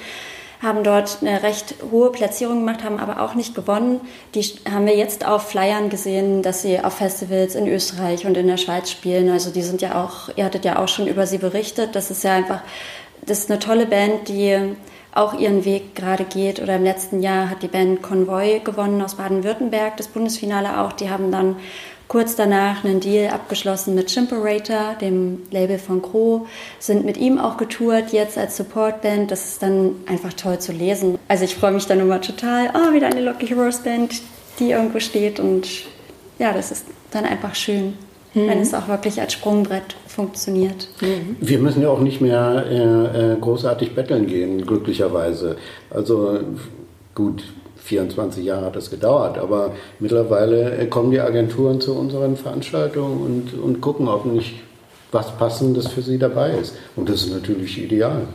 haben 0.62 0.82
dort 0.82 1.18
eine 1.20 1.42
recht 1.42 1.76
hohe 1.90 2.10
Platzierung 2.10 2.60
gemacht, 2.60 2.82
haben 2.82 2.98
aber 2.98 3.22
auch 3.22 3.34
nicht 3.34 3.54
gewonnen. 3.54 4.00
Die 4.34 4.42
haben 4.68 4.86
wir 4.86 4.96
jetzt 4.96 5.24
auf 5.24 5.50
Flyern 5.50 5.88
gesehen, 5.88 6.42
dass 6.42 6.62
sie 6.62 6.80
auf 6.80 6.94
Festivals 6.94 7.54
in 7.54 7.68
Österreich 7.68 8.26
und 8.26 8.36
in 8.36 8.48
der 8.48 8.56
Schweiz 8.56 8.90
spielen. 8.90 9.30
Also 9.30 9.50
die 9.50 9.62
sind 9.62 9.82
ja 9.82 10.02
auch, 10.02 10.30
ihr 10.34 10.44
hattet 10.44 10.64
ja 10.64 10.78
auch 10.78 10.88
schon 10.88 11.06
über 11.06 11.26
sie 11.26 11.38
berichtet. 11.38 11.94
Das 11.94 12.10
ist 12.10 12.24
ja 12.24 12.32
einfach, 12.32 12.62
das 13.28 13.40
ist 13.40 13.50
eine 13.50 13.60
tolle 13.60 13.86
Band, 13.86 14.28
die 14.28 14.56
auch 15.12 15.38
ihren 15.38 15.64
Weg 15.64 15.94
gerade 15.94 16.24
geht. 16.24 16.60
Oder 16.60 16.76
im 16.76 16.84
letzten 16.84 17.20
Jahr 17.20 17.50
hat 17.50 17.62
die 17.62 17.68
Band 17.68 18.02
Convoy 18.02 18.60
gewonnen 18.60 19.02
aus 19.02 19.16
Baden-Württemberg, 19.16 19.96
das 19.96 20.08
Bundesfinale 20.08 20.80
auch. 20.80 20.92
Die 20.92 21.10
haben 21.10 21.32
dann 21.32 21.56
kurz 22.06 22.36
danach 22.36 22.84
einen 22.84 23.00
Deal 23.00 23.32
abgeschlossen 23.32 23.94
mit 23.94 24.08
Chimperator, 24.08 24.94
dem 25.00 25.42
Label 25.50 25.78
von 25.78 26.00
Crow, 26.00 26.48
sind 26.78 27.04
mit 27.04 27.18
ihm 27.18 27.38
auch 27.38 27.58
getourt, 27.58 28.12
jetzt 28.12 28.38
als 28.38 28.56
Supportband. 28.56 29.30
Das 29.30 29.44
ist 29.44 29.62
dann 29.62 29.96
einfach 30.06 30.32
toll 30.32 30.58
zu 30.58 30.72
lesen. 30.72 31.18
Also 31.28 31.44
ich 31.44 31.54
freue 31.54 31.72
mich 31.72 31.86
dann 31.86 32.00
immer 32.00 32.20
total, 32.20 32.70
oh, 32.74 32.94
wieder 32.94 33.08
eine 33.08 33.20
Lucky 33.20 33.46
Heroes 33.46 33.80
Band, 33.80 34.22
die 34.58 34.70
irgendwo 34.70 35.00
steht 35.00 35.38
und 35.38 35.68
ja, 36.38 36.52
das 36.52 36.70
ist 36.70 36.86
dann 37.10 37.24
einfach 37.24 37.54
schön, 37.54 37.94
mhm. 38.34 38.48
wenn 38.48 38.60
es 38.60 38.74
auch 38.74 38.88
wirklich 38.88 39.20
als 39.20 39.32
Sprungbrett 39.32 39.96
funktioniert. 40.06 40.88
Mhm. 41.00 41.36
Wir 41.40 41.58
müssen 41.58 41.82
ja 41.82 41.88
auch 41.88 42.00
nicht 42.00 42.20
mehr 42.20 42.64
äh, 42.68 43.32
äh 43.32 43.36
großartig 43.40 43.94
betteln 43.94 44.26
gehen, 44.26 44.66
glücklicherweise. 44.66 45.56
Also 45.90 46.40
gut, 47.14 47.42
24 47.88 48.44
Jahre 48.44 48.66
hat 48.66 48.76
das 48.76 48.90
gedauert, 48.90 49.38
aber 49.38 49.72
mittlerweile 49.98 50.76
äh, 50.76 50.86
kommen 50.86 51.10
die 51.10 51.20
Agenturen 51.20 51.80
zu 51.80 51.94
unseren 51.94 52.36
Veranstaltungen 52.36 53.20
und, 53.22 53.60
und 53.60 53.80
gucken, 53.80 54.08
ob 54.08 54.26
nicht 54.26 54.60
was 55.10 55.30
Passendes 55.36 55.88
für 55.88 56.02
sie 56.02 56.18
dabei 56.18 56.52
ist. 56.52 56.74
Und 56.96 57.08
das 57.08 57.22
ist 57.22 57.32
natürlich 57.32 57.82
ideal. 57.82 58.26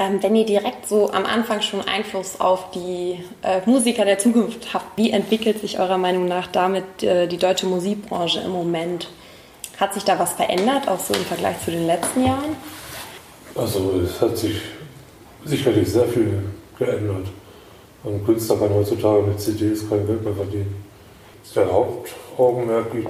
Ähm, 0.00 0.22
wenn 0.22 0.36
ihr 0.36 0.46
direkt 0.46 0.86
so 0.86 1.10
am 1.10 1.26
Anfang 1.26 1.60
schon 1.60 1.80
Einfluss 1.80 2.40
auf 2.40 2.70
die 2.70 3.18
äh, 3.42 3.60
Musiker 3.66 4.04
der 4.04 4.18
Zukunft 4.18 4.72
habt, 4.72 4.96
wie 4.96 5.10
entwickelt 5.10 5.60
sich 5.60 5.80
eurer 5.80 5.98
Meinung 5.98 6.28
nach 6.28 6.46
damit 6.46 7.02
äh, 7.02 7.26
die 7.26 7.36
deutsche 7.36 7.66
Musikbranche 7.66 8.40
im 8.40 8.52
Moment? 8.52 9.08
Hat 9.78 9.94
sich 9.94 10.04
da 10.04 10.18
was 10.18 10.34
verändert, 10.34 10.88
auch 10.88 11.00
so 11.00 11.14
im 11.14 11.24
Vergleich 11.24 11.60
zu 11.64 11.72
den 11.72 11.86
letzten 11.86 12.24
Jahren? 12.24 12.56
Also 13.56 14.00
es 14.04 14.20
hat 14.20 14.36
sich 14.36 14.60
sicherlich 15.44 15.90
sehr 15.90 16.06
viel 16.06 16.44
geändert. 16.78 17.26
Ein 18.04 18.24
Künstler 18.24 18.56
kann 18.56 18.70
heutzutage 18.70 19.22
mit 19.22 19.40
CDs 19.40 19.88
kein 19.88 20.06
Geld 20.06 20.22
mehr 20.22 20.34
verdienen. 20.34 20.84
Der 21.56 21.72
Hauptaugenmerk 21.72 22.94
äh, 22.94 23.04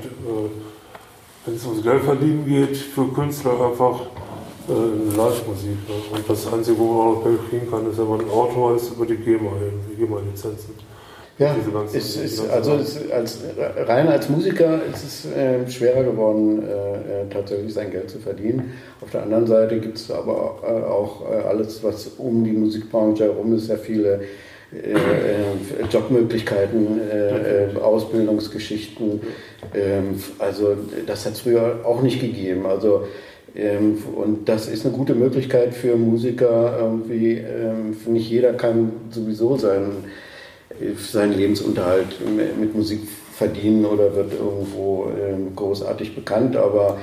wenn 1.45 1.54
es 1.54 1.64
ums 1.64 1.83
Geld 1.83 2.02
verdienen 2.02 2.47
geht, 2.47 2.76
für 2.76 3.09
Künstler 3.09 3.52
einfach 3.52 4.00
äh, 4.68 5.16
Live-Musik. 5.16 5.88
Ne? 5.88 5.94
Und 6.12 6.28
das 6.28 6.52
Einzige, 6.52 6.78
wo 6.78 6.84
man 6.84 7.16
auch 7.16 7.25
Geld 7.25 7.38
kriegen 7.48 7.70
kann, 7.70 7.90
ist, 7.90 7.98
wenn 7.98 8.08
man 8.08 8.20
ein 8.20 8.30
Autor 8.30 8.76
ist, 8.76 8.90
über 8.92 9.06
die 9.06 9.16
GEMA, 9.16 9.50
die 9.90 9.96
GEMA-Lizenzen. 9.96 10.75
Ja, 11.38 11.54
es 11.94 12.16
ist, 12.16 12.50
also 12.50 12.75
es, 12.75 12.98
als, 13.12 13.38
rein 13.87 14.08
als 14.08 14.28
Musiker 14.28 14.80
ist 14.92 15.04
es 15.04 15.32
äh, 15.32 15.70
schwerer 15.70 16.02
geworden, 16.02 16.64
äh, 16.64 17.22
äh, 17.22 17.28
tatsächlich 17.30 17.72
sein 17.72 17.92
Geld 17.92 18.10
zu 18.10 18.18
verdienen. 18.18 18.72
Auf 19.00 19.12
der 19.12 19.22
anderen 19.22 19.46
Seite 19.46 19.78
gibt 19.78 19.98
es 19.98 20.10
aber 20.10 20.58
äh, 20.64 20.84
auch 20.84 21.30
äh, 21.30 21.46
alles, 21.46 21.84
was 21.84 22.08
um 22.18 22.42
die 22.42 22.50
Musikbranche 22.50 23.22
herum 23.22 23.54
ist, 23.54 23.66
sehr 23.66 23.78
viele 23.78 24.22
äh, 24.72 24.92
äh, 24.92 25.87
Jobmöglichkeiten, 25.88 27.00
äh, 27.08 27.78
Ausbildungsgeschichten. 27.78 29.20
Ähm, 29.75 30.20
also 30.40 30.76
das 31.06 31.25
hat 31.25 31.34
es 31.34 31.40
früher 31.40 31.80
auch 31.84 32.02
nicht 32.02 32.20
gegeben. 32.20 32.66
Also 32.66 33.04
und 34.14 34.48
das 34.48 34.68
ist 34.68 34.84
eine 34.86 34.94
gute 34.94 35.14
Möglichkeit 35.14 35.74
für 35.74 35.96
Musiker. 35.96 36.78
Irgendwie, 36.80 37.38
ähm, 37.38 37.96
nicht 38.06 38.30
jeder 38.30 38.52
kann 38.52 38.92
sowieso 39.10 39.56
seinen, 39.56 40.04
seinen 40.98 41.32
Lebensunterhalt 41.32 42.16
mit 42.60 42.74
Musik 42.74 43.00
verdienen 43.32 43.84
oder 43.84 44.14
wird 44.14 44.32
irgendwo 44.32 45.10
großartig 45.56 46.14
bekannt. 46.14 46.56
Aber 46.56 46.98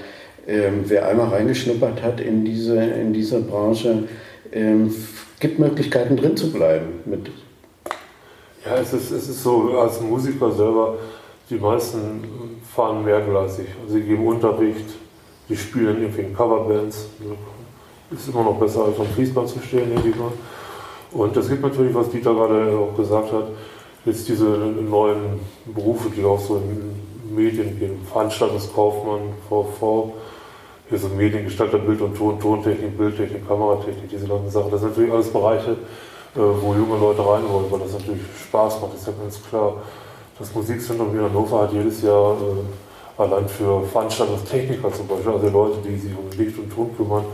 wer 0.45 1.07
einmal 1.07 1.29
reingeschnuppert 1.29 2.01
hat 2.01 2.21
in 2.21 2.45
diese, 2.45 2.77
in 2.77 3.11
diese 3.11 3.41
Branche, 3.41 4.03
gibt 5.39 5.59
Möglichkeiten 5.59 6.15
drin 6.15 6.37
zu 6.37 6.51
bleiben 6.51 6.87
mit 7.05 7.29
ja, 8.65 8.77
es 8.77 8.93
ist, 8.93 9.11
es 9.11 9.29
ist 9.29 9.43
so, 9.43 9.77
als 9.77 10.01
Musiker 10.01 10.51
selber, 10.51 10.97
die 11.49 11.55
meisten 11.55 12.23
fahren 12.75 13.05
mehrgleisig. 13.05 13.67
Also 13.83 13.93
sie 13.93 14.01
geben 14.01 14.25
Unterricht, 14.25 14.85
die 15.49 15.57
spielen 15.57 16.01
irgendwie 16.01 16.21
in 16.21 16.35
Coverbands. 16.35 17.07
Ist 18.11 18.29
immer 18.29 18.43
noch 18.43 18.59
besser, 18.59 18.85
als 18.85 18.99
am 18.99 19.07
Fließband 19.07 19.49
zu 19.49 19.59
stehen, 19.59 19.89
denke 19.89 20.09
ich 20.09 20.15
mal. 20.15 20.31
Und 21.11 21.35
es 21.37 21.49
gibt 21.49 21.61
natürlich, 21.61 21.93
was 21.93 22.09
Dieter 22.09 22.33
gerade 22.33 22.77
auch 22.77 22.95
gesagt 22.95 23.31
hat, 23.31 23.47
jetzt 24.05 24.27
diese 24.27 24.45
neuen 24.45 25.39
Berufe, 25.65 26.09
die 26.09 26.23
auch 26.23 26.39
so 26.39 26.57
in 26.57 27.35
Medien 27.35 27.79
gehen. 27.79 28.05
Veranstaltungskaufmann, 28.11 29.33
VV, 29.49 30.13
hier 30.89 30.99
so 30.99 31.07
Mediengestalter, 31.09 31.79
Bild 31.79 32.01
und 32.01 32.15
Ton, 32.15 32.39
Tontechnik, 32.39 32.97
Bildtechnik, 32.97 33.47
Kameratechnik, 33.47 34.09
diese 34.09 34.27
ganzen 34.27 34.51
Sachen. 34.51 34.71
Das 34.71 34.81
sind 34.81 34.89
natürlich 34.91 35.11
alles 35.11 35.29
Bereiche, 35.29 35.71
äh, 35.71 35.75
wo 36.35 36.73
junge 36.73 36.97
Leute 36.99 37.21
rein 37.21 37.43
wollen, 37.49 37.71
weil 37.71 37.79
das 37.79 37.93
natürlich 37.93 38.21
Spaß 38.47 38.81
macht, 38.81 38.93
ist 38.95 39.07
ja 39.07 39.13
ganz 39.19 39.41
klar. 39.49 39.77
Das 40.37 40.53
Musikzentrum 40.53 41.15
in 41.15 41.23
Hannover 41.23 41.61
hat 41.61 41.73
jedes 41.73 42.01
Jahr 42.01 42.33
äh, 42.33 42.35
allein 43.17 43.47
für 43.47 43.83
Veranstaltungstechniker 43.83 44.91
zum 44.93 45.07
Beispiel, 45.07 45.31
also 45.31 45.49
Leute, 45.49 45.77
die 45.87 45.97
sich 45.97 46.11
um 46.11 46.29
Licht 46.37 46.57
und 46.57 46.73
Ton 46.73 46.95
kümmern, 46.95 47.25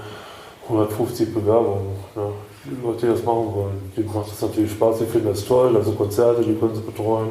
150 0.64 1.34
Bewerbungen. 1.34 1.98
Ja. 2.16 2.30
Die 2.64 2.86
Leute, 2.86 3.08
die 3.08 3.12
das 3.14 3.24
machen 3.24 3.54
wollen, 3.54 3.92
die 3.98 4.04
macht 4.04 4.32
das 4.32 4.42
natürlich 4.42 4.72
Spaß, 4.72 5.00
die 5.00 5.06
finden 5.06 5.30
das 5.30 5.44
toll, 5.46 5.76
also 5.76 5.92
Konzerte, 5.94 6.44
die 6.44 6.56
können 6.56 6.76
sie 6.76 6.82
betreuen. 6.82 7.30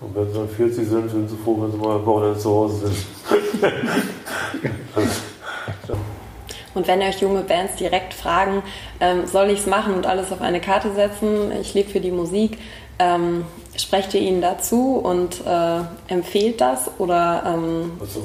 Und 0.00 0.14
wenn 0.14 0.26
sie 0.26 0.38
dann 0.38 0.48
40 0.48 0.88
sind, 0.88 1.10
sind 1.10 1.28
sie 1.28 1.36
froh, 1.36 1.58
wenn 1.60 1.72
sie 1.72 1.76
mal 1.76 1.96
am 1.96 2.06
Wochenende 2.06 2.38
zu 2.38 2.50
Hause 2.50 2.86
sind. 2.86 2.96
Und 6.74 6.88
wenn 6.88 7.00
euch 7.00 7.20
junge 7.20 7.42
Bands 7.42 7.76
direkt 7.76 8.14
fragen, 8.14 8.62
ähm, 9.00 9.26
soll 9.26 9.50
ich 9.50 9.60
es 9.60 9.66
machen 9.66 9.94
und 9.94 10.06
alles 10.06 10.32
auf 10.32 10.40
eine 10.40 10.60
Karte 10.60 10.92
setzen, 10.94 11.52
ich 11.60 11.74
lebe 11.74 11.90
für 11.90 12.00
die 12.00 12.10
Musik, 12.10 12.58
ähm, 12.98 13.44
sprecht 13.76 14.14
ihr 14.14 14.20
ihnen 14.20 14.40
dazu 14.40 15.00
und 15.02 15.44
äh, 15.46 16.12
empfehlt 16.12 16.60
das 16.60 16.90
oder 16.98 17.42
ähm, 17.46 17.92
also, 18.00 18.22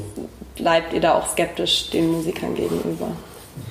bleibt 0.55 0.93
ihr 0.93 1.01
da 1.01 1.15
auch 1.15 1.27
skeptisch 1.27 1.89
den 1.89 2.11
Musikern 2.11 2.53
gegenüber? 2.53 3.07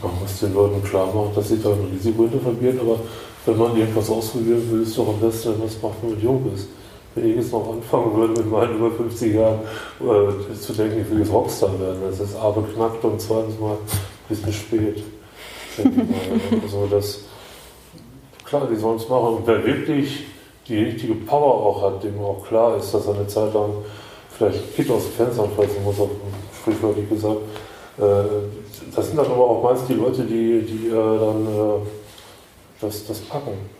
Man 0.02 0.12
muss 0.20 0.40
den 0.40 0.54
Leuten 0.54 0.82
klar 0.82 1.06
machen, 1.06 1.32
dass 1.34 1.48
sie 1.48 1.60
da 1.62 1.70
ein 1.70 1.88
Risiko 1.92 2.22
hinterverbieren, 2.22 2.80
aber 2.80 3.00
wenn 3.46 3.56
man 3.56 3.76
irgendwas 3.76 4.10
ausprobieren 4.10 4.70
will, 4.70 4.82
ist 4.82 4.98
doch 4.98 5.08
am 5.08 5.20
besten, 5.20 5.52
wenn 5.52 5.58
man 5.58 5.68
es 5.68 5.82
macht, 5.82 5.94
wenn 6.02 6.10
man 6.10 6.20
jung 6.20 6.52
ist. 6.54 6.68
Wenn 7.14 7.30
ich 7.30 7.36
jetzt 7.36 7.52
noch 7.52 7.72
anfangen 7.72 8.14
würde, 8.14 8.40
mit 8.40 8.50
meinen 8.50 8.76
über 8.76 8.90
50 8.90 9.34
Jahren 9.34 9.60
äh, 10.00 10.54
zu 10.54 10.72
denken, 10.72 11.00
ich 11.00 11.10
will 11.10 11.20
jetzt 11.20 11.32
Rockstar 11.32 11.80
werden, 11.80 11.98
das 12.08 12.20
ist 12.20 12.36
A 12.36 12.50
beknackt 12.50 13.02
und 13.04 13.20
zweitens 13.20 13.58
mal 13.58 13.78
bisschen 14.28 14.52
spät. 14.52 15.02
also 16.62 16.86
das, 16.90 17.20
klar, 18.44 18.68
die 18.70 18.76
sollen 18.76 18.96
es 18.96 19.08
machen. 19.08 19.36
Und 19.36 19.46
wer 19.46 19.64
wirklich 19.64 20.24
die 20.68 20.84
richtige 20.84 21.14
Power 21.14 21.66
auch 21.66 21.82
hat, 21.82 22.04
dem 22.04 22.18
auch 22.20 22.46
klar 22.46 22.76
ist, 22.76 22.92
dass 22.92 23.06
er 23.06 23.14
eine 23.14 23.26
Zeit 23.26 23.54
lang 23.54 23.70
vielleicht 24.36 24.74
Kind 24.74 24.90
aus 24.90 25.04
dem 25.04 25.12
Fenster 25.12 25.44
anfassen 25.44 25.82
muss, 25.84 25.96
sprichwörtlich 26.60 27.08
gesagt. 27.08 27.40
Äh, 27.98 28.02
das 28.94 29.06
sind 29.06 29.16
dann 29.16 29.26
aber 29.26 29.44
auch 29.44 29.62
meist 29.62 29.88
die 29.88 29.94
Leute, 29.94 30.22
die, 30.24 30.62
die 30.62 30.88
äh, 30.88 30.92
dann 30.92 31.46
äh, 31.46 31.86
das, 32.80 33.06
das 33.06 33.20
packen. 33.20 33.77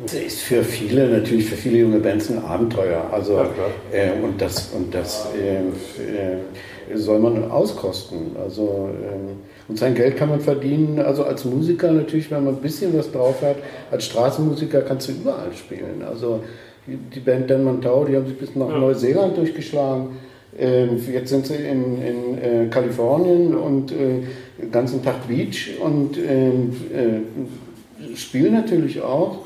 Das 0.00 0.14
ist 0.14 0.40
für 0.42 0.62
viele, 0.62 1.08
natürlich 1.08 1.46
für 1.46 1.56
viele 1.56 1.78
junge 1.78 1.98
Bands 1.98 2.30
ein 2.30 2.38
Abenteuer. 2.38 3.08
Also, 3.10 3.34
ja, 3.34 3.50
äh, 3.92 4.12
und 4.22 4.40
das, 4.40 4.70
und 4.72 4.94
das 4.94 5.26
äh, 5.34 6.96
soll 6.96 7.18
man 7.18 7.50
auskosten. 7.50 8.36
Also, 8.40 8.90
ähm, 8.92 9.38
und 9.66 9.76
sein 9.76 9.96
Geld 9.96 10.16
kann 10.16 10.28
man 10.28 10.40
verdienen, 10.40 11.00
also 11.00 11.24
als 11.24 11.44
Musiker 11.44 11.90
natürlich, 11.92 12.30
wenn 12.30 12.44
man 12.44 12.54
ein 12.54 12.60
bisschen 12.60 12.96
was 12.96 13.10
drauf 13.10 13.42
hat. 13.42 13.56
Als 13.90 14.04
Straßenmusiker 14.06 14.82
kannst 14.82 15.08
du 15.08 15.12
überall 15.12 15.52
spielen. 15.52 16.02
Also 16.08 16.42
die 16.86 17.20
Band 17.20 17.50
Denman 17.50 17.82
Tau, 17.82 18.04
die 18.04 18.16
haben 18.16 18.26
sich 18.26 18.38
bis 18.38 18.54
nach 18.54 18.68
Neuseeland 18.68 19.36
durchgeschlagen. 19.36 20.16
Ähm, 20.58 20.98
jetzt 21.12 21.28
sind 21.28 21.46
sie 21.46 21.56
in, 21.56 22.02
in 22.02 22.38
äh, 22.38 22.66
Kalifornien 22.70 23.54
und 23.54 23.92
äh, 23.92 24.22
den 24.60 24.72
ganzen 24.72 25.02
Tag 25.04 25.28
Beach 25.28 25.76
und 25.80 26.16
ähm, 26.16 26.70
äh, 26.94 28.16
spielen 28.16 28.54
natürlich 28.54 29.02
auch 29.02 29.40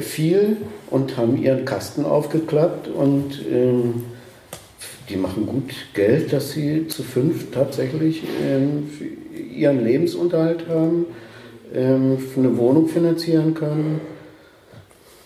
viel 0.00 0.56
und 0.90 1.16
haben 1.16 1.42
ihren 1.42 1.64
Kasten 1.64 2.04
aufgeklappt 2.04 2.88
und 2.88 3.40
ähm, 3.50 4.04
die 5.08 5.16
machen 5.16 5.46
gut 5.46 5.72
Geld, 5.92 6.32
dass 6.32 6.52
sie 6.52 6.86
zu 6.88 7.02
fünf 7.02 7.50
tatsächlich 7.50 8.22
ähm, 8.44 8.88
ihren 9.54 9.84
Lebensunterhalt 9.84 10.68
haben, 10.68 11.06
ähm, 11.74 12.18
eine 12.36 12.56
Wohnung 12.56 12.88
finanzieren 12.88 13.54
können. 13.54 14.00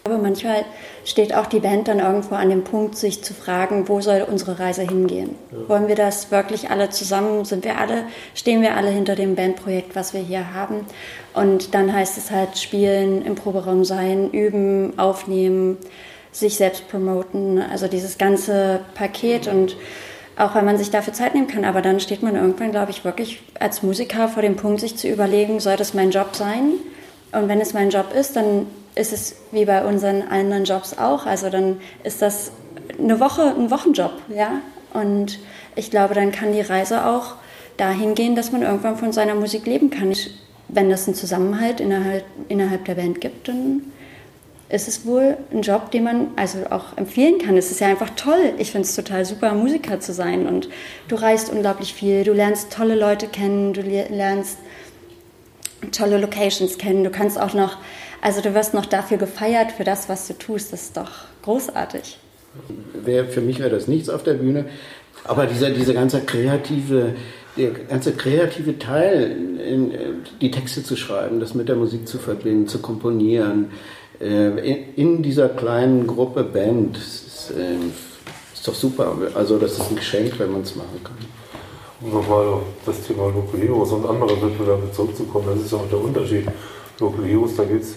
Aber 0.06 0.18
manchmal 0.18 0.66
steht 1.06 1.34
auch 1.34 1.46
die 1.46 1.60
Band 1.60 1.88
dann 1.88 1.98
irgendwo 1.98 2.34
an 2.34 2.50
dem 2.50 2.62
Punkt, 2.62 2.94
sich 2.98 3.24
zu 3.24 3.32
fragen, 3.32 3.88
wo 3.88 4.02
soll 4.02 4.26
unsere 4.30 4.58
Reise 4.58 4.82
hingehen? 4.82 5.34
Ja. 5.50 5.66
Wollen 5.70 5.88
wir 5.88 5.94
das 5.94 6.30
wirklich 6.30 6.68
alle 6.68 6.90
zusammen? 6.90 7.46
Sind 7.46 7.64
wir 7.64 7.78
alle, 7.78 8.04
stehen 8.34 8.60
wir 8.60 8.76
alle 8.76 8.90
hinter 8.90 9.16
dem 9.16 9.34
Bandprojekt, 9.34 9.96
was 9.96 10.12
wir 10.12 10.20
hier 10.20 10.52
haben? 10.52 10.84
Und 11.32 11.72
dann 11.72 11.90
heißt 11.90 12.18
es 12.18 12.30
halt 12.30 12.58
spielen, 12.58 13.24
im 13.24 13.34
Proberaum 13.34 13.86
sein, 13.86 14.30
üben, 14.30 14.92
aufnehmen, 14.98 15.78
sich 16.32 16.56
selbst 16.56 16.86
promoten, 16.90 17.62
also 17.62 17.88
dieses 17.88 18.18
ganze 18.18 18.80
Paket 18.94 19.48
und 19.48 19.74
auch 20.36 20.54
wenn 20.54 20.66
man 20.66 20.76
sich 20.76 20.90
dafür 20.90 21.14
Zeit 21.14 21.34
nehmen 21.34 21.46
kann, 21.46 21.64
aber 21.64 21.80
dann 21.80 21.98
steht 21.98 22.22
man 22.22 22.36
irgendwann, 22.36 22.72
glaube 22.72 22.90
ich, 22.90 23.06
wirklich 23.06 23.40
als 23.58 23.82
Musiker 23.82 24.28
vor 24.28 24.42
dem 24.42 24.56
Punkt, 24.56 24.80
sich 24.80 24.96
zu 24.96 25.08
überlegen, 25.08 25.60
soll 25.60 25.76
das 25.76 25.94
mein 25.94 26.10
Job 26.10 26.36
sein? 26.36 26.72
Und 27.32 27.48
wenn 27.48 27.62
es 27.62 27.72
mein 27.72 27.88
Job 27.88 28.12
ist, 28.14 28.36
dann 28.36 28.66
ist 28.94 29.12
es 29.12 29.36
wie 29.50 29.64
bei 29.64 29.84
unseren 29.84 30.22
anderen 30.22 30.64
Jobs 30.64 30.96
auch. 30.98 31.26
Also 31.26 31.50
dann 31.50 31.80
ist 32.04 32.22
das 32.22 32.52
eine 32.98 33.20
Woche, 33.20 33.54
ein 33.56 33.70
Wochenjob, 33.70 34.12
ja. 34.28 34.60
Und 34.92 35.40
ich 35.74 35.90
glaube, 35.90 36.14
dann 36.14 36.30
kann 36.30 36.52
die 36.52 36.60
Reise 36.60 37.06
auch 37.06 37.34
dahin 37.76 38.14
gehen, 38.14 38.36
dass 38.36 38.52
man 38.52 38.62
irgendwann 38.62 38.96
von 38.96 39.12
seiner 39.12 39.34
Musik 39.34 39.66
leben 39.66 39.90
kann. 39.90 40.14
Wenn 40.68 40.90
das 40.90 41.06
einen 41.06 41.16
Zusammenhalt 41.16 41.80
innerhalb, 41.80 42.24
innerhalb 42.48 42.84
der 42.84 42.94
Band 42.94 43.20
gibt, 43.20 43.48
dann 43.48 43.82
ist 44.68 44.88
es 44.88 45.04
wohl 45.04 45.36
ein 45.52 45.62
Job, 45.62 45.90
den 45.90 46.04
man 46.04 46.28
also 46.36 46.58
auch 46.70 46.96
empfehlen 46.96 47.38
kann. 47.38 47.56
Es 47.56 47.70
ist 47.70 47.80
ja 47.80 47.88
einfach 47.88 48.10
toll. 48.10 48.54
Ich 48.58 48.72
finde 48.72 48.86
es 48.86 48.96
total 48.96 49.24
super, 49.24 49.52
Musiker 49.54 50.00
zu 50.00 50.12
sein. 50.12 50.46
Und 50.46 50.68
du 51.08 51.16
reist 51.16 51.50
unglaublich 51.50 51.92
viel, 51.92 52.24
du 52.24 52.32
lernst 52.32 52.72
tolle 52.72 52.94
Leute 52.94 53.26
kennen, 53.26 53.72
du 53.72 53.82
lernst 53.82 54.58
tolle 55.92 56.18
Locations 56.18 56.78
kennen. 56.78 57.04
Du 57.04 57.10
kannst 57.10 57.38
auch 57.38 57.54
noch, 57.54 57.76
also 58.24 58.40
du 58.40 58.54
wirst 58.54 58.72
noch 58.72 58.86
dafür 58.86 59.18
gefeiert 59.18 59.70
für 59.70 59.84
das, 59.84 60.08
was 60.08 60.26
du 60.26 60.32
tust. 60.32 60.72
Das 60.72 60.84
ist 60.84 60.96
doch 60.96 61.10
großartig. 61.42 62.18
für 63.04 63.40
mich 63.42 63.58
wäre 63.58 63.68
das 63.68 63.86
nichts 63.86 64.08
auf 64.08 64.22
der 64.22 64.32
Bühne. 64.32 64.64
Aber 65.24 65.44
dieser, 65.44 65.68
dieser 65.68 65.92
ganze 65.92 66.22
kreative, 66.22 67.14
der 67.58 67.70
ganze 67.70 68.12
kreative 68.12 68.78
Teil, 68.78 69.58
in, 69.60 69.92
die 70.40 70.50
Texte 70.50 70.82
zu 70.82 70.96
schreiben, 70.96 71.38
das 71.38 71.54
mit 71.54 71.68
der 71.68 71.76
Musik 71.76 72.08
zu 72.08 72.18
verbinden, 72.18 72.66
zu 72.66 72.78
komponieren, 72.78 73.70
äh, 74.20 74.82
in 74.96 75.22
dieser 75.22 75.50
kleinen 75.50 76.06
Gruppe 76.06 76.44
Band, 76.44 76.96
ist, 76.96 77.52
äh, 77.56 77.76
ist 78.54 78.66
doch 78.66 78.74
super. 78.74 79.18
Also 79.34 79.58
das 79.58 79.72
ist 79.72 79.90
ein 79.90 79.96
Geschenk, 79.96 80.38
wenn 80.38 80.50
man 80.50 80.62
es 80.62 80.74
machen 80.74 81.04
kann 81.04 81.16
um 82.00 82.12
nochmal 82.12 82.46
auf 82.46 82.62
das 82.84 83.00
Thema 83.02 83.26
Local 83.26 83.60
Heroes 83.60 83.92
und 83.92 84.04
andere 84.04 84.30
Wettbewerbe 84.30 84.90
zurückzukommen, 84.92 85.46
das 85.54 85.64
ist 85.64 85.72
auch 85.72 85.88
der 85.88 85.98
Unterschied. 85.98 86.46
Local 87.00 87.24
Heroes, 87.24 87.56
da 87.56 87.64
geht 87.64 87.82
es 87.82 87.96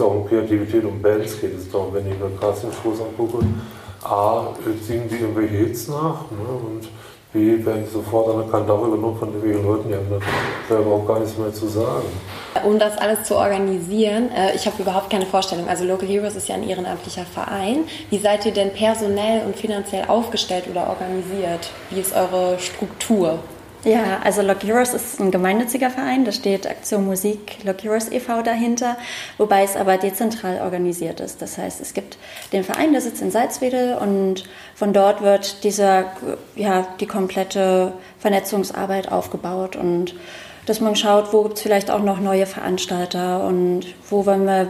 auch 0.00 0.10
um 0.10 0.28
Kreativität, 0.28 0.84
um 0.84 1.00
Bands 1.00 1.40
geht 1.40 1.56
es 1.56 1.70
darum, 1.70 1.94
wenn 1.94 2.10
ich 2.10 2.18
mir 2.18 2.30
Castingshows 2.40 3.00
angucke. 3.00 3.44
A, 4.02 4.48
singen 4.82 5.08
die 5.08 5.16
irgendwelche 5.16 5.56
Hits 5.56 5.88
nach 5.88 6.30
ne, 6.30 6.46
und 6.66 6.88
B, 7.32 7.64
werden 7.64 7.84
die 7.84 7.92
sofort 7.92 8.34
anerkannt 8.34 8.68
darüber 8.68 8.96
nur 8.96 9.16
von 9.16 9.28
irgendwelchen 9.28 9.64
Leuten, 9.64 9.88
die 9.88 9.94
haben 9.94 10.06
da 10.08 10.18
selber 10.68 10.92
auch 10.92 11.06
gar 11.06 11.18
nichts 11.18 11.36
mehr 11.36 11.52
zu 11.52 11.66
sagen. 11.66 12.06
Um 12.64 12.78
das 12.78 12.96
alles 12.96 13.24
zu 13.24 13.36
organisieren, 13.36 14.30
äh, 14.30 14.54
ich 14.54 14.66
habe 14.66 14.80
überhaupt 14.80 15.10
keine 15.10 15.26
Vorstellung. 15.26 15.68
Also 15.68 15.84
Local 15.84 16.08
Heroes 16.08 16.36
ist 16.36 16.48
ja 16.48 16.54
ein 16.54 16.66
ehrenamtlicher 16.66 17.24
Verein. 17.24 17.84
Wie 18.10 18.18
seid 18.18 18.46
ihr 18.46 18.52
denn 18.52 18.72
personell 18.72 19.44
und 19.44 19.56
finanziell 19.56 20.04
aufgestellt 20.08 20.64
oder 20.70 20.88
organisiert? 20.88 21.70
Wie 21.90 22.00
ist 22.00 22.14
eure 22.14 22.58
Struktur? 22.58 23.40
Ja, 23.84 24.18
also 24.24 24.42
Lock 24.42 24.64
Heroes 24.64 24.94
ist 24.94 25.20
ein 25.20 25.30
gemeinnütziger 25.30 25.90
Verein, 25.90 26.24
da 26.24 26.32
steht 26.32 26.66
Aktion 26.66 27.06
Musik 27.06 27.58
Lock 27.64 27.84
Heroes 27.84 28.10
e.V. 28.10 28.42
dahinter, 28.42 28.96
wobei 29.38 29.62
es 29.62 29.76
aber 29.76 29.96
dezentral 29.96 30.60
organisiert 30.60 31.20
ist. 31.20 31.40
Das 31.40 31.56
heißt, 31.56 31.80
es 31.80 31.94
gibt 31.94 32.18
den 32.52 32.64
Verein, 32.64 32.92
der 32.92 33.00
sitzt 33.00 33.22
in 33.22 33.30
Salzwedel 33.30 33.96
und 33.96 34.44
von 34.74 34.92
dort 34.92 35.22
wird 35.22 35.62
dieser, 35.62 36.06
ja, 36.56 36.86
die 36.98 37.06
komplette 37.06 37.92
Vernetzungsarbeit 38.18 39.12
aufgebaut 39.12 39.76
und 39.76 40.14
dass 40.66 40.80
man 40.80 40.96
schaut, 40.96 41.32
wo 41.32 41.44
gibt 41.44 41.56
es 41.56 41.62
vielleicht 41.62 41.90
auch 41.92 42.02
noch 42.02 42.18
neue 42.18 42.44
Veranstalter 42.44 43.44
und 43.44 43.86
wo 44.10 44.26
wollen 44.26 44.46
wir, 44.46 44.66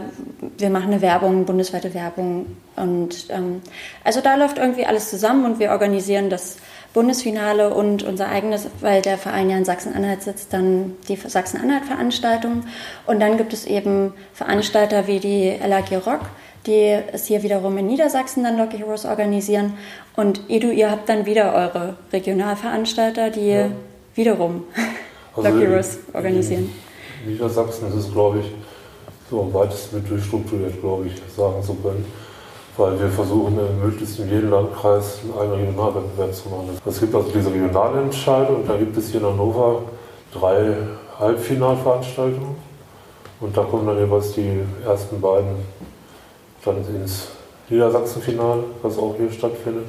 wir 0.57 0.69
machen 0.69 0.93
eine 0.93 1.01
Werbung, 1.01 1.45
bundesweite 1.45 1.95
Werbung. 1.95 2.45
Und 2.75 3.27
ähm, 3.29 3.63
also 4.03 4.21
da 4.21 4.35
läuft 4.35 4.59
irgendwie 4.59 4.85
alles 4.85 5.09
zusammen 5.09 5.43
und 5.45 5.59
wir 5.59 5.71
organisieren 5.71 6.29
das 6.29 6.57
Bundesfinale 6.97 7.71
und 7.75 8.01
unser 8.01 8.27
eigenes, 8.27 8.67
weil 8.81 9.03
der 9.03 9.19
Verein 9.19 9.51
ja 9.51 9.57
in 9.57 9.65
Sachsen-Anhalt 9.65 10.23
sitzt, 10.23 10.51
dann 10.51 10.95
die 11.07 11.15
Sachsen-Anhalt-Veranstaltung. 11.15 12.63
Und 13.05 13.19
dann 13.19 13.37
gibt 13.37 13.53
es 13.53 13.65
eben 13.65 14.13
Veranstalter 14.33 15.05
wie 15.05 15.19
die 15.19 15.55
LAG 15.63 15.91
Rock, 16.07 16.21
die 16.65 16.97
es 17.13 17.27
hier 17.27 17.43
wiederum 17.43 17.77
in 17.77 17.85
Niedersachsen 17.85 18.43
dann 18.43 18.57
Locky 18.57 18.79
Heroes 18.79 19.05
organisieren. 19.05 19.73
Und 20.15 20.41
Edu, 20.49 20.71
ihr 20.71 20.89
habt 20.89 21.07
dann 21.07 21.27
wieder 21.27 21.53
eure 21.53 21.97
Regionalveranstalter, 22.11 23.29
die 23.29 23.47
ja. 23.47 23.69
wiederum 24.15 24.63
also 25.35 25.47
Lucky 25.47 25.65
Rose 25.67 25.99
organisieren. 26.13 26.71
In 27.23 27.33
Niedersachsen 27.33 27.89
ist 27.89 27.93
es, 27.93 28.11
glaube 28.11 28.39
ich, 28.39 28.51
so 29.29 29.41
am 29.43 29.53
weitesten 29.53 29.97
mit 29.97 30.09
durchstrukturiert, 30.09 30.81
glaube 30.81 31.05
ich, 31.05 31.13
sagen 31.35 31.61
zu 31.61 31.75
können. 31.75 32.03
Weil 32.77 32.99
wir 32.99 33.09
versuchen, 33.09 33.57
möglichst 33.81 34.19
in 34.19 34.29
jedem 34.29 34.51
Landkreis 34.51 35.19
einen 35.39 35.51
Regionalwettbewerb 35.51 36.33
zu 36.33 36.49
machen. 36.49 36.77
Es 36.85 36.99
gibt 36.99 37.15
also 37.15 37.29
diese 37.33 37.51
Regionalentscheide 37.51 38.53
und 38.53 38.69
da 38.69 38.77
gibt 38.77 38.95
es 38.95 39.09
hier 39.09 39.19
in 39.19 39.25
Hannover 39.25 39.81
drei 40.31 40.77
Halbfinalveranstaltungen. 41.19 42.55
Und 43.39 43.55
da 43.55 43.63
kommen 43.63 43.87
dann 43.87 43.97
jeweils 43.97 44.33
die 44.33 44.61
ersten 44.85 45.21
beiden 45.21 45.55
dann 46.63 46.77
ins 46.95 47.29
Niedersachsenfinale, 47.69 48.63
was 48.81 48.97
auch 48.97 49.15
hier 49.17 49.31
stattfindet. 49.31 49.85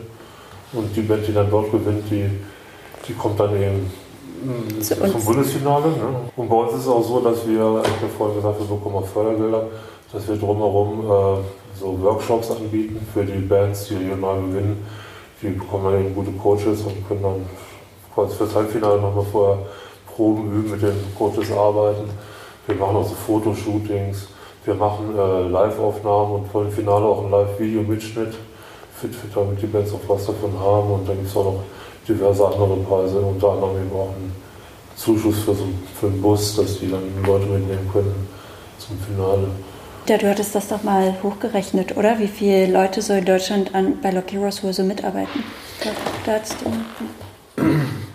Und 0.72 0.94
die 0.94 1.00
Band, 1.00 1.26
die 1.26 1.32
dann 1.32 1.50
dort 1.50 1.70
gewinnt, 1.70 2.04
die, 2.10 2.28
die 3.06 3.14
kommt 3.14 3.40
dann 3.40 3.54
eben. 3.60 3.90
Zum 4.80 5.24
Bundesfinale. 5.24 5.88
Ne? 5.88 6.30
Und 6.36 6.48
bei 6.48 6.54
uns 6.54 6.72
ist 6.74 6.80
es 6.80 6.88
auch 6.88 7.02
so, 7.02 7.20
dass 7.20 7.46
wir, 7.46 7.82
ich 7.84 8.02
habe 8.02 8.12
vorhin 8.16 8.36
gesagt, 8.36 8.60
wir 8.60 8.76
bekommen 8.76 8.96
auch 8.96 9.06
Fördergelder, 9.06 9.64
dass 10.12 10.28
wir 10.28 10.36
drumherum 10.36 11.00
äh, 11.10 11.38
so 11.78 12.00
Workshops 12.00 12.50
anbieten 12.50 13.06
für 13.12 13.24
die 13.24 13.40
Bands, 13.40 13.86
die 13.88 13.94
regional 13.94 14.40
gewinnen. 14.40 14.86
Die 15.40 15.48
bekommen 15.48 15.84
dann 15.84 16.04
eben 16.04 16.14
gute 16.14 16.32
Coaches 16.32 16.82
und 16.82 17.06
können 17.06 17.22
dann 17.22 17.46
quasi 18.14 18.36
fürs 18.36 18.54
Halbfinale 18.54 19.00
nochmal 19.00 19.24
vorher 19.30 19.58
Proben 20.06 20.52
üben, 20.52 20.70
mit 20.72 20.82
den 20.82 20.96
Coaches 21.16 21.52
arbeiten. 21.52 22.10
Wir 22.66 22.74
machen 22.74 22.96
auch 22.96 23.08
so 23.08 23.14
Fotoshootings, 23.14 24.28
wir 24.64 24.74
machen 24.74 25.16
äh, 25.16 25.48
Live-Aufnahmen 25.48 26.32
und 26.32 26.48
vor 26.48 26.64
dem 26.64 26.72
Finale 26.72 27.04
auch 27.04 27.24
ein 27.24 27.30
Live-Video-Mitschnitt, 27.30 28.34
damit 29.34 29.62
die 29.62 29.66
Bands 29.66 29.92
auch 29.92 30.00
was 30.08 30.26
davon 30.26 30.58
haben. 30.58 30.90
Und 30.90 31.08
dann 31.08 31.16
gibt 31.16 31.28
es 31.28 31.36
auch 31.36 31.44
noch 31.44 31.62
diverse 32.08 32.44
andere 32.46 32.76
Preise, 32.78 33.20
unter 33.20 33.52
anderem 33.52 33.76
eben 33.76 33.92
auch 33.92 34.08
einen 34.08 34.34
Zuschuss 34.96 35.38
für, 35.38 35.54
so, 35.54 35.64
für 35.98 36.08
einen 36.08 36.20
Bus, 36.20 36.56
dass 36.56 36.80
die 36.80 36.90
dann 36.90 37.02
Leute 37.24 37.46
mitnehmen 37.46 37.88
können 37.92 38.28
zum 38.78 38.98
Finale. 38.98 39.48
Ja, 40.08 40.16
du 40.16 40.28
hattest 40.28 40.54
das 40.54 40.68
doch 40.68 40.82
mal 40.82 41.14
hochgerechnet, 41.22 41.96
oder? 41.96 42.18
Wie 42.18 42.28
viele 42.28 42.72
Leute 42.72 43.02
so 43.02 43.12
in 43.12 43.24
Deutschland 43.24 43.74
an, 43.74 43.98
bei 44.02 44.10
Lock 44.10 44.32
Heroes 44.32 44.56
so 44.56 44.82
mitarbeiten? 44.82 45.44
Da, 45.84 45.90
da 46.24 46.40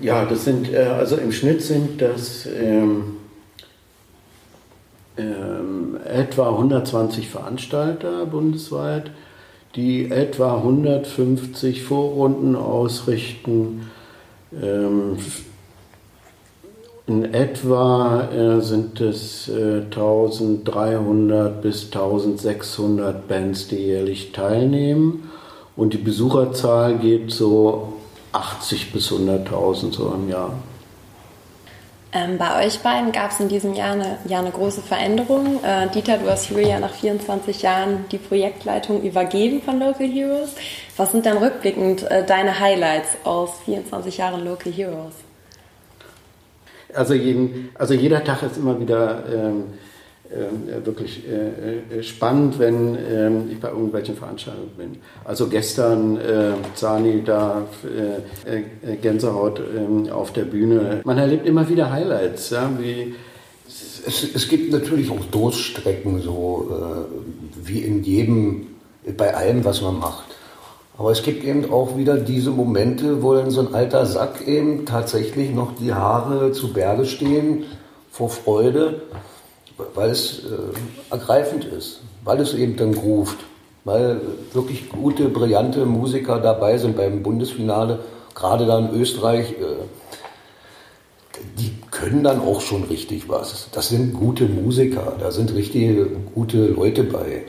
ja, 0.01 0.25
das 0.25 0.45
sind, 0.45 0.73
äh, 0.73 0.77
also 0.77 1.17
im 1.17 1.31
Schnitt 1.31 1.61
sind 1.61 2.01
das 2.01 2.47
ähm, 2.47 3.17
ähm, 5.17 5.97
etwa 6.05 6.49
120 6.49 7.29
Veranstalter 7.29 8.25
bundesweit 8.25 9.11
die 9.75 10.11
etwa 10.11 10.57
150 10.57 11.83
Vorrunden 11.83 12.55
ausrichten. 12.55 13.89
Ähm, 14.61 15.17
in 17.05 17.33
etwa 17.33 18.29
äh, 18.31 18.61
sind 18.61 19.01
es 19.01 19.49
1300 19.49 21.47
äh, 21.47 21.61
bis 21.61 21.85
1600 21.85 23.27
Bands, 23.27 23.67
die 23.67 23.75
jährlich 23.75 24.31
teilnehmen. 24.31 25.29
Und 25.75 25.93
die 25.93 25.97
Besucherzahl 25.97 26.97
geht 26.99 27.31
so 27.31 27.93
80 28.31 28.93
bis 28.93 29.11
100.000 29.11 29.93
so 29.93 30.13
im 30.13 30.29
Jahr. 30.29 30.53
Ähm, 32.15 32.37
bei 32.37 32.63
euch 32.63 32.79
beiden 32.79 33.11
gab 33.11 33.31
es 33.31 33.39
in 33.39 33.49
diesem 33.49 33.73
Jahr 33.73 33.93
eine, 33.93 34.19
Jahr 34.27 34.41
eine 34.41 34.51
große 34.51 34.81
Veränderung. 34.81 35.63
Äh, 35.63 35.89
Dieter, 35.89 36.19
du 36.19 36.29
hast 36.29 36.49
Julia 36.51 36.79
nach 36.79 36.93
24 36.93 37.63
Jahren 37.63 38.05
die 38.11 38.19
Projektleitung 38.19 39.01
übergeben 39.01 39.63
von 39.63 39.79
Local 39.79 40.07
Heroes. 40.07 40.51
Was 40.95 41.11
sind 41.11 41.25
dann 41.25 41.37
rückblickend 41.37 42.03
äh, 42.03 42.23
deine 42.23 42.59
Highlights 42.59 43.09
aus 43.23 43.49
24 43.65 44.17
Jahren 44.17 44.45
Local 44.45 44.71
Heroes? 44.71 45.13
Also, 46.93 47.13
jeden, 47.13 47.69
also 47.75 47.93
jeder 47.93 48.23
Tag 48.23 48.43
ist 48.43 48.57
immer 48.57 48.79
wieder 48.79 49.23
ähm, 49.31 49.63
äh, 50.33 50.85
wirklich 50.85 51.23
äh, 51.27 51.99
äh, 51.99 52.03
spannend, 52.03 52.57
wenn 52.57 52.97
ähm, 53.09 53.49
ich 53.51 53.59
bei 53.59 53.69
irgendwelchen 53.69 54.15
Veranstaltungen 54.15 54.71
bin. 54.77 54.97
Also 55.23 55.47
gestern 55.47 56.17
äh, 56.17 56.53
Zani 56.73 57.21
da 57.23 57.67
äh, 58.45 58.95
Gänsehaut 58.95 59.59
ähm, 59.59 60.09
auf 60.11 60.33
der 60.33 60.45
Bühne. 60.45 61.01
Man 61.03 61.19
erlebt 61.19 61.45
immer 61.45 61.69
wieder 61.69 61.91
Highlights, 61.91 62.49
ja, 62.49 62.69
wie 62.79 63.13
es, 64.07 64.35
es, 64.35 64.49
gibt 64.49 64.71
natürlich 64.71 65.09
auch 65.11 65.23
Durststrecken, 65.31 66.21
so 66.21 66.67
äh, 66.71 67.67
wie 67.67 67.79
in 67.79 68.03
jedem, 68.03 68.67
bei 69.15 69.35
allem, 69.35 69.63
was 69.63 69.81
man 69.81 69.99
macht. 69.99 70.25
Aber 70.97 71.11
es 71.11 71.23
gibt 71.23 71.43
eben 71.43 71.71
auch 71.71 71.97
wieder 71.97 72.17
diese 72.17 72.51
Momente, 72.51 73.23
wo 73.23 73.33
dann 73.33 73.49
so 73.49 73.61
ein 73.61 73.73
alter 73.73 74.05
Sack 74.05 74.47
eben 74.47 74.85
tatsächlich 74.85 75.51
noch 75.51 75.75
die 75.75 75.93
Haare 75.93 76.51
zu 76.51 76.71
Berge 76.71 77.05
stehen 77.05 77.65
vor 78.11 78.29
Freude, 78.29 79.01
weil 79.95 80.11
es 80.11 80.43
äh, 80.45 81.11
ergreifend 81.11 81.65
ist, 81.65 82.01
weil 82.23 82.39
es 82.39 82.53
eben 82.53 82.75
dann 82.75 82.93
ruft, 82.93 83.37
weil 83.85 84.21
wirklich 84.53 84.89
gute, 84.89 85.29
brillante 85.29 85.85
Musiker 85.85 86.39
dabei 86.39 86.77
sind 86.77 86.95
beim 86.95 87.23
Bundesfinale, 87.23 87.99
gerade 88.35 88.67
da 88.67 88.77
in 88.77 88.93
Österreich. 88.93 89.53
Äh, 89.53 89.85
die 91.57 91.73
können 91.89 92.23
dann 92.23 92.39
auch 92.39 92.61
schon 92.61 92.83
richtig 92.83 93.27
was. 93.27 93.67
Das 93.71 93.89
sind 93.89 94.13
gute 94.13 94.45
Musiker, 94.45 95.13
da 95.19 95.31
sind 95.31 95.53
richtige 95.55 96.05
gute 96.35 96.67
Leute 96.67 97.03
bei. 97.03 97.45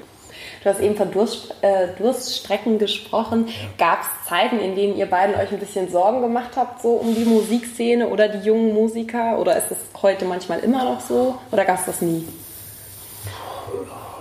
Du 0.64 0.70
hast 0.70 0.80
eben 0.80 0.96
von 0.96 1.10
Durst, 1.10 1.54
äh, 1.60 1.88
Durststrecken 1.98 2.78
gesprochen. 2.78 3.48
Gab 3.76 4.00
es 4.00 4.28
Zeiten, 4.30 4.58
in 4.58 4.74
denen 4.74 4.96
ihr 4.96 5.04
beiden 5.04 5.34
euch 5.34 5.52
ein 5.52 5.58
bisschen 5.58 5.90
Sorgen 5.90 6.22
gemacht 6.22 6.52
habt, 6.56 6.80
so 6.80 6.92
um 6.92 7.14
die 7.14 7.26
Musikszene 7.26 8.08
oder 8.08 8.28
die 8.28 8.46
jungen 8.46 8.72
Musiker? 8.72 9.38
Oder 9.38 9.58
ist 9.58 9.70
das 9.70 9.78
heute 10.00 10.24
manchmal 10.24 10.60
immer 10.60 10.84
noch 10.84 11.02
so? 11.02 11.34
Oder 11.52 11.66
gab 11.66 11.80
es 11.80 11.84
das 11.84 12.00
nie? 12.00 12.26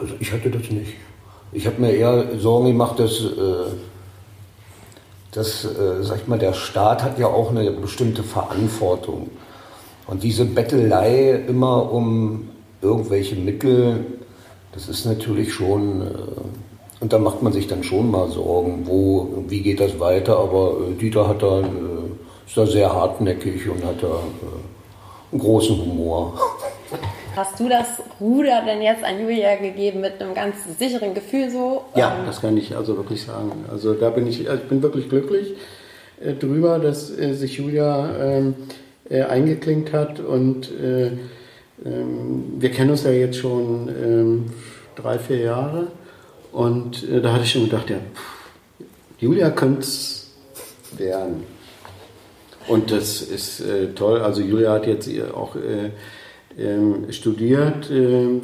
Also 0.01 0.15
ich 0.19 0.33
hatte 0.33 0.49
das 0.49 0.69
nicht. 0.69 0.95
Ich 1.53 1.65
habe 1.65 1.79
mir 1.79 1.93
eher 1.93 2.37
Sorgen 2.37 2.67
gemacht, 2.67 2.99
dass, 2.99 3.21
äh, 3.21 3.71
dass 5.31 5.63
äh, 5.63 6.03
sag 6.03 6.17
ich 6.17 6.27
mal, 6.27 6.39
der 6.39 6.51
Staat 6.51 7.03
hat 7.03 7.17
ja 7.17 7.27
auch 7.27 7.51
eine 7.51 7.71
bestimmte 7.71 8.21
Verantwortung. 8.21 9.29
Und 10.07 10.23
diese 10.23 10.43
Bettelei 10.43 11.41
immer 11.47 11.89
um 11.89 12.49
irgendwelche 12.81 13.37
Mittel, 13.37 14.05
das 14.73 14.89
ist 14.89 15.05
natürlich 15.05 15.53
schon, 15.53 16.01
äh, 16.01 17.01
und 17.01 17.13
da 17.13 17.17
macht 17.17 17.41
man 17.41 17.53
sich 17.53 17.67
dann 17.67 17.83
schon 17.83 18.09
mal 18.09 18.29
Sorgen, 18.29 18.85
wo, 18.85 19.43
wie 19.47 19.61
geht 19.61 19.79
das 19.79 19.99
weiter, 19.99 20.37
aber 20.37 20.77
äh, 20.89 20.93
Dieter 20.99 21.27
hat 21.27 21.41
da, 21.41 21.59
äh, 21.59 21.63
ist 22.45 22.57
da 22.57 22.65
sehr 22.65 22.93
hartnäckig 22.93 23.69
und 23.69 23.83
hat 23.85 24.01
da 24.01 24.19
einen 25.31 25.39
großen 25.39 25.77
Humor. 25.77 26.39
Hast 27.35 27.59
du 27.59 27.67
das 27.67 27.87
Ruder 28.21 28.61
denn 28.63 28.83
jetzt 28.83 29.03
an 29.03 29.19
Julia 29.19 29.55
gegeben 29.55 30.01
mit 30.01 30.21
einem 30.21 30.35
ganz 30.35 30.55
sicheren 30.77 31.15
Gefühl 31.15 31.49
so? 31.49 31.81
Ja, 31.95 32.15
ähm, 32.19 32.27
das 32.27 32.41
kann 32.41 32.55
ich 32.57 32.75
also 32.75 32.95
wirklich 32.95 33.23
sagen. 33.23 33.51
Also 33.71 33.93
da 33.95 34.11
bin 34.11 34.27
ich, 34.27 34.41
ich 34.41 34.63
bin 34.69 34.83
wirklich 34.83 35.09
glücklich 35.09 35.55
äh, 36.21 36.33
drüber, 36.33 36.77
dass 36.77 37.09
äh, 37.17 37.33
sich 37.33 37.57
Julia 37.57 38.15
ähm, 38.19 38.55
äh, 39.09 39.23
eingeklinkt 39.23 39.93
hat 39.93 40.19
und 40.19 40.69
ähm, 41.85 42.53
wir 42.57 42.71
kennen 42.71 42.91
uns 42.91 43.03
ja 43.03 43.11
jetzt 43.11 43.37
schon 43.37 43.89
ähm, 43.89 44.45
drei, 44.95 45.19
vier 45.19 45.39
Jahre 45.39 45.87
und 46.51 47.07
äh, 47.09 47.21
da 47.21 47.33
hatte 47.33 47.43
ich 47.43 47.51
schon 47.51 47.65
gedacht, 47.65 47.89
ja, 47.89 47.97
pff, 47.97 48.87
Julia 49.19 49.49
könnte 49.51 49.81
es 49.81 50.31
werden. 50.97 51.43
Und 52.67 52.91
das 52.91 53.21
ist 53.21 53.59
äh, 53.61 53.93
toll. 53.93 54.21
Also 54.21 54.41
Julia 54.41 54.73
hat 54.73 54.87
jetzt 54.87 55.09
auch 55.33 55.55
äh, 55.55 55.91
ähm, 56.57 57.11
studiert 57.11 57.89
ähm, 57.91 58.41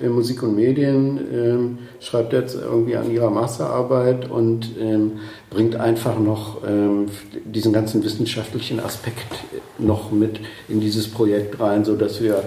Musik 0.00 0.42
und 0.42 0.56
Medien, 0.56 1.20
ähm, 1.32 1.78
schreibt 2.00 2.32
jetzt 2.32 2.54
irgendwie 2.54 2.96
an 2.96 3.10
ihrer 3.10 3.30
Masterarbeit 3.30 4.30
und 4.30 4.70
ähm, 4.78 5.12
bringt 5.50 5.76
einfach 5.76 6.18
noch 6.18 6.62
ähm, 6.66 7.06
diesen 7.44 7.72
ganzen 7.72 8.04
wissenschaftlichen 8.04 8.80
Aspekt 8.80 9.26
noch 9.78 10.10
mit 10.10 10.40
in 10.68 10.80
dieses 10.80 11.08
Projekt 11.08 11.60
rein, 11.60 11.84
sodass 11.84 12.20
wir 12.20 12.42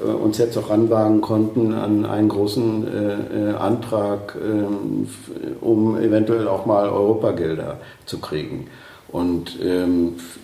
äh, 0.00 0.04
uns 0.04 0.38
jetzt 0.38 0.56
auch 0.56 0.70
ranwagen 0.70 1.20
konnten 1.20 1.72
an 1.74 2.06
einen 2.06 2.28
großen 2.28 2.86
äh, 2.86 3.50
äh 3.50 3.54
Antrag, 3.54 4.36
äh, 4.36 5.64
um 5.64 5.96
eventuell 5.98 6.46
auch 6.48 6.66
mal 6.66 6.88
Europagelder 6.88 7.80
zu 8.06 8.18
kriegen. 8.18 8.68
Und 9.08 9.58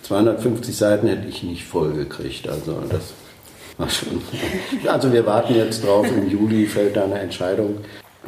250 0.03 0.77
Seiten 0.77 1.07
hätte 1.07 1.27
ich 1.27 1.41
nicht 1.41 1.63
voll 1.63 1.93
gekriegt. 1.93 2.47
Also 2.47 2.75
das 2.87 3.13
also 4.87 5.11
wir 5.11 5.25
warten 5.25 5.55
jetzt 5.55 5.85
drauf, 5.85 6.05
im 6.07 6.29
Juli 6.29 6.65
fällt 6.65 6.95
da 6.95 7.05
eine 7.05 7.19
Entscheidung. 7.19 7.77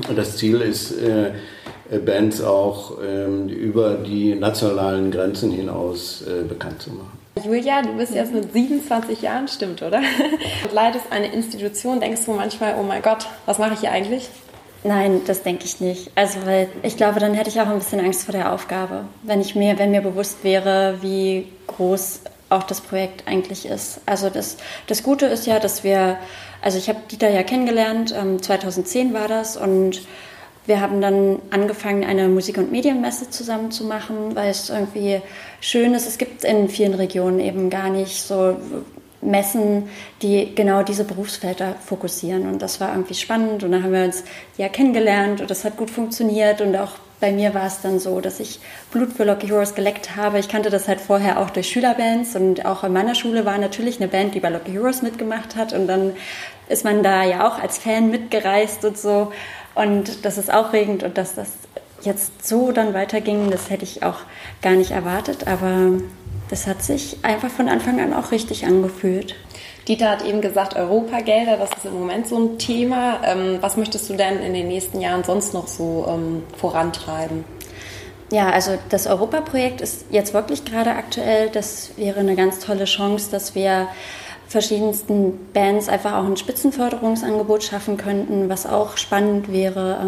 Und 0.07 0.17
das 0.17 0.37
Ziel 0.37 0.61
ist, 0.61 0.91
äh, 0.93 1.31
Bands 1.99 2.41
auch 2.41 2.97
ähm, 3.03 3.49
über 3.49 3.95
die 3.95 4.35
nationalen 4.35 5.11
Grenzen 5.11 5.51
hinaus 5.51 6.21
äh, 6.21 6.43
bekannt 6.43 6.81
zu 6.81 6.91
machen. 6.91 7.19
Julia, 7.43 7.81
du 7.81 7.95
bist 7.97 8.13
jetzt 8.13 8.33
mit 8.33 8.51
27 8.51 9.21
Jahren, 9.21 9.47
stimmt, 9.47 9.81
oder? 9.81 9.97
Und 9.97 10.73
leitest 10.73 11.05
eine 11.11 11.33
Institution. 11.33 11.99
Denkst 11.99 12.25
du 12.25 12.33
manchmal, 12.33 12.75
oh 12.79 12.83
mein 12.83 13.01
Gott, 13.01 13.27
was 13.45 13.57
mache 13.57 13.73
ich 13.73 13.81
hier 13.81 13.91
eigentlich? 13.91 14.29
Nein, 14.83 15.21
das 15.27 15.43
denke 15.43 15.65
ich 15.65 15.79
nicht. 15.79 16.11
Also, 16.15 16.39
weil 16.45 16.67
ich 16.81 16.97
glaube, 16.97 17.19
dann 17.19 17.33
hätte 17.33 17.49
ich 17.49 17.61
auch 17.61 17.67
ein 17.67 17.77
bisschen 17.77 17.99
Angst 17.99 18.23
vor 18.23 18.33
der 18.33 18.51
Aufgabe. 18.51 19.05
Wenn 19.23 19.39
ich 19.39 19.55
mir, 19.55 19.77
wenn 19.77 19.91
mir 19.91 20.01
bewusst 20.01 20.43
wäre, 20.43 20.97
wie 21.01 21.47
groß 21.67 22.21
auch 22.51 22.63
das 22.63 22.81
Projekt 22.81 23.27
eigentlich 23.27 23.65
ist. 23.65 24.01
Also 24.05 24.29
das, 24.29 24.57
das 24.87 25.03
Gute 25.03 25.25
ist 25.25 25.47
ja, 25.47 25.59
dass 25.59 25.83
wir, 25.83 26.17
also 26.61 26.77
ich 26.77 26.89
habe 26.89 26.99
Dieter 27.09 27.29
ja 27.29 27.43
kennengelernt, 27.43 28.13
ähm, 28.17 28.41
2010 28.41 29.13
war 29.13 29.27
das 29.27 29.57
und 29.57 30.01
wir 30.65 30.79
haben 30.79 31.01
dann 31.01 31.39
angefangen, 31.49 32.03
eine 32.03 32.27
Musik- 32.27 32.57
und 32.57 32.71
Medienmesse 32.71 33.29
zusammen 33.29 33.71
zu 33.71 33.83
machen, 33.83 34.35
weil 34.35 34.51
es 34.51 34.69
irgendwie 34.69 35.21
schön 35.59 35.93
ist. 35.93 36.07
Es 36.07 36.17
gibt 36.17 36.43
in 36.43 36.69
vielen 36.69 36.93
Regionen 36.93 37.39
eben 37.39 37.69
gar 37.71 37.89
nicht 37.89 38.21
so 38.21 38.57
Messen, 39.21 39.89
die 40.21 40.53
genau 40.53 40.83
diese 40.83 41.03
Berufsfelder 41.03 41.75
fokussieren. 41.83 42.47
Und 42.47 42.61
das 42.61 42.79
war 42.79 42.91
irgendwie 42.91 43.15
spannend. 43.15 43.63
Und 43.63 43.71
dann 43.71 43.83
haben 43.83 43.93
wir 43.93 44.03
uns 44.03 44.23
ja 44.57 44.69
kennengelernt 44.69 45.41
und 45.41 45.49
das 45.49 45.65
hat 45.65 45.77
gut 45.77 45.89
funktioniert 45.89 46.61
und 46.61 46.75
auch 46.75 46.91
bei 47.21 47.31
mir 47.31 47.53
war 47.53 47.67
es 47.67 47.81
dann 47.81 47.99
so, 47.99 48.19
dass 48.19 48.39
ich 48.41 48.59
Blut 48.91 49.13
für 49.13 49.23
Lucky 49.23 49.47
Heroes 49.47 49.75
geleckt 49.75 50.17
habe. 50.17 50.39
Ich 50.39 50.49
kannte 50.49 50.69
das 50.69 50.87
halt 50.87 50.99
vorher 50.99 51.39
auch 51.39 51.51
durch 51.51 51.69
Schülerbands 51.69 52.35
und 52.35 52.65
auch 52.65 52.83
in 52.83 52.91
meiner 52.91 53.15
Schule 53.15 53.45
war 53.45 53.57
natürlich 53.57 54.01
eine 54.01 54.09
Band, 54.09 54.35
die 54.35 54.41
bei 54.41 54.49
Lucky 54.49 54.71
Heroes 54.71 55.01
mitgemacht 55.01 55.55
hat 55.55 55.71
und 55.71 55.87
dann 55.87 56.15
ist 56.67 56.83
man 56.83 57.03
da 57.03 57.23
ja 57.23 57.47
auch 57.47 57.59
als 57.59 57.77
Fan 57.77 58.09
mitgereist 58.09 58.83
und 58.83 58.97
so 58.97 59.31
und 59.75 60.25
das 60.25 60.37
ist 60.37 60.51
aufregend 60.51 61.03
und 61.03 61.17
dass 61.17 61.35
das 61.35 61.49
jetzt 62.01 62.45
so 62.45 62.71
dann 62.71 62.93
weiterging, 62.93 63.51
das 63.51 63.69
hätte 63.69 63.83
ich 63.83 64.03
auch 64.03 64.19
gar 64.61 64.73
nicht 64.73 64.91
erwartet, 64.91 65.47
aber 65.47 65.91
das 66.49 66.67
hat 66.67 66.81
sich 66.81 67.19
einfach 67.21 67.49
von 67.49 67.69
Anfang 67.69 68.01
an 68.01 68.13
auch 68.13 68.31
richtig 68.31 68.65
angefühlt. 68.65 69.35
Dieter 69.87 70.11
hat 70.11 70.23
eben 70.23 70.41
gesagt, 70.41 70.75
Europagelder, 70.75 71.57
das 71.57 71.71
ist 71.71 71.85
im 71.85 71.93
Moment 71.93 72.27
so 72.27 72.37
ein 72.37 72.59
Thema. 72.59 73.21
Ähm, 73.25 73.57
was 73.61 73.77
möchtest 73.77 74.09
du 74.09 74.13
denn 74.13 74.39
in 74.39 74.53
den 74.53 74.67
nächsten 74.67 75.01
Jahren 75.01 75.23
sonst 75.23 75.53
noch 75.53 75.67
so 75.67 76.05
ähm, 76.07 76.43
vorantreiben? 76.55 77.43
Ja, 78.31 78.49
also 78.49 78.77
das 78.89 79.07
Europaprojekt 79.07 79.81
ist 79.81 80.05
jetzt 80.09 80.33
wirklich 80.33 80.63
gerade 80.63 80.91
aktuell. 80.91 81.49
Das 81.49 81.91
wäre 81.97 82.21
eine 82.21 82.35
ganz 82.35 82.59
tolle 82.59 82.85
Chance, 82.85 83.29
dass 83.31 83.55
wir 83.55 83.87
verschiedensten 84.47 85.51
Bands 85.53 85.89
einfach 85.89 86.13
auch 86.13 86.25
ein 86.25 86.37
Spitzenförderungsangebot 86.37 87.63
schaffen 87.63 87.97
könnten, 87.97 88.49
was 88.49 88.65
auch 88.65 88.97
spannend 88.97 89.51
wäre. 89.51 89.99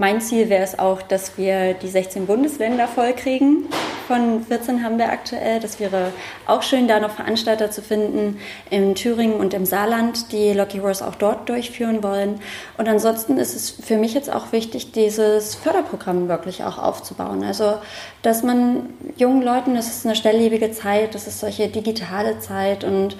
Mein 0.00 0.22
Ziel 0.22 0.48
wäre 0.48 0.62
es 0.62 0.78
auch, 0.78 1.02
dass 1.02 1.36
wir 1.36 1.74
die 1.74 1.88
16 1.88 2.24
Bundesländer 2.24 2.88
vollkriegen. 2.88 3.66
Von 4.08 4.42
14 4.42 4.82
haben 4.82 4.96
wir 4.96 5.12
aktuell. 5.12 5.60
Das 5.60 5.78
wäre 5.78 6.14
auch 6.46 6.62
schön, 6.62 6.88
da 6.88 7.00
noch 7.00 7.10
Veranstalter 7.10 7.70
zu 7.70 7.82
finden 7.82 8.40
in 8.70 8.94
Thüringen 8.94 9.34
und 9.34 9.52
im 9.52 9.66
Saarland, 9.66 10.32
die 10.32 10.54
Lucky 10.54 10.78
Horse 10.78 11.06
auch 11.06 11.16
dort 11.16 11.50
durchführen 11.50 12.02
wollen. 12.02 12.40
Und 12.78 12.88
ansonsten 12.88 13.36
ist 13.36 13.54
es 13.54 13.68
für 13.72 13.98
mich 13.98 14.14
jetzt 14.14 14.32
auch 14.32 14.52
wichtig, 14.52 14.92
dieses 14.92 15.54
Förderprogramm 15.54 16.28
wirklich 16.28 16.64
auch 16.64 16.78
aufzubauen. 16.78 17.44
Also, 17.44 17.74
dass 18.22 18.42
man 18.42 18.94
jungen 19.18 19.42
Leuten, 19.42 19.74
das 19.74 19.88
ist 19.88 20.06
eine 20.06 20.16
schnelllebige 20.16 20.72
Zeit, 20.72 21.14
das 21.14 21.26
ist 21.26 21.40
solche 21.40 21.68
digitale 21.68 22.38
Zeit 22.38 22.84
und 22.84 23.16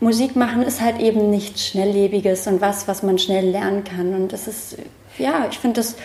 Musik 0.00 0.36
machen 0.36 0.62
ist 0.62 0.80
halt 0.80 1.00
eben 1.00 1.30
nichts 1.30 1.66
Schnelllebiges 1.66 2.46
und 2.46 2.60
was, 2.60 2.86
was 2.86 3.02
man 3.02 3.18
schnell 3.18 3.50
lernen 3.50 3.84
kann. 3.84 4.14
Und 4.14 4.32
das 4.32 4.46
ist 4.46 4.76
ja, 5.18 5.46
ich 5.50 5.58
finde 5.58 5.80
es 5.80 5.96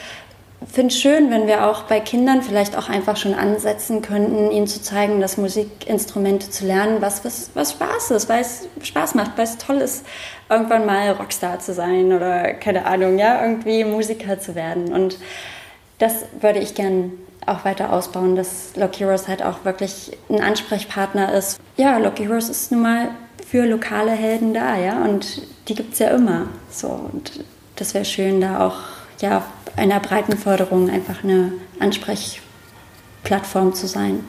finde 0.72 0.94
schön, 0.94 1.30
wenn 1.30 1.48
wir 1.48 1.68
auch 1.68 1.84
bei 1.84 2.00
Kindern 2.00 2.42
vielleicht 2.42 2.78
auch 2.78 2.90
einfach 2.90 3.18
schon 3.18 3.34
ansetzen 3.34 4.02
könnten, 4.02 4.52
ihnen 4.52 4.68
zu 4.68 4.82
zeigen, 4.82 5.20
dass 5.20 5.38
Musikinstrumente 5.38 6.50
zu 6.50 6.66
lernen, 6.66 7.02
was, 7.02 7.26
was, 7.26 7.52
was 7.54 7.72
Spaß 7.72 8.12
ist, 8.12 8.30
weil 8.30 8.42
es 8.42 8.68
Spaß 8.82 9.16
macht, 9.16 9.32
weil 9.38 9.46
es 9.46 9.58
toll 9.58 9.78
ist, 9.78 10.06
irgendwann 10.50 10.86
mal 10.86 11.12
Rockstar 11.12 11.60
zu 11.60 11.74
sein 11.74 12.14
oder 12.14 12.54
keine 12.54 12.86
Ahnung, 12.86 13.18
ja, 13.18 13.44
irgendwie 13.44 13.84
Musiker 13.84 14.40
zu 14.40 14.56
werden. 14.56 14.94
Und 14.94 15.18
das 16.00 16.26
würde 16.40 16.60
ich 16.60 16.76
gern 16.76 17.12
auch 17.46 17.66
weiter 17.66 17.92
ausbauen, 17.92 18.36
dass 18.36 18.76
Lock 18.76 19.00
Heroes 19.00 19.28
halt 19.28 19.44
auch 19.44 19.66
wirklich 19.66 20.18
ein 20.30 20.42
Ansprechpartner 20.42 21.34
ist. 21.34 21.60
Ja, 21.76 21.98
Lock 21.98 22.20
Heroes 22.20 22.50
ist 22.50 22.72
nun 22.72 22.82
mal 22.82 23.10
für 23.54 23.68
lokale 23.68 24.14
Helden 24.14 24.56
da, 24.56 24.76
ja, 24.78 25.04
und 25.04 25.44
die 25.68 25.76
gibt 25.76 25.94
es 25.94 26.00
ja 26.00 26.08
immer. 26.08 26.48
So, 26.72 26.88
und 26.88 27.46
das 27.76 27.94
wäre 27.94 28.04
schön, 28.04 28.42
da 28.42 28.66
auch 28.66 28.78
ja, 29.22 29.46
einer 29.76 30.00
breiten 30.00 30.36
Förderung 30.36 30.90
einfach 30.90 31.24
eine 31.24 31.52
Ansprechplattform 31.80 33.76
zu 33.76 33.86
sein. 33.86 34.24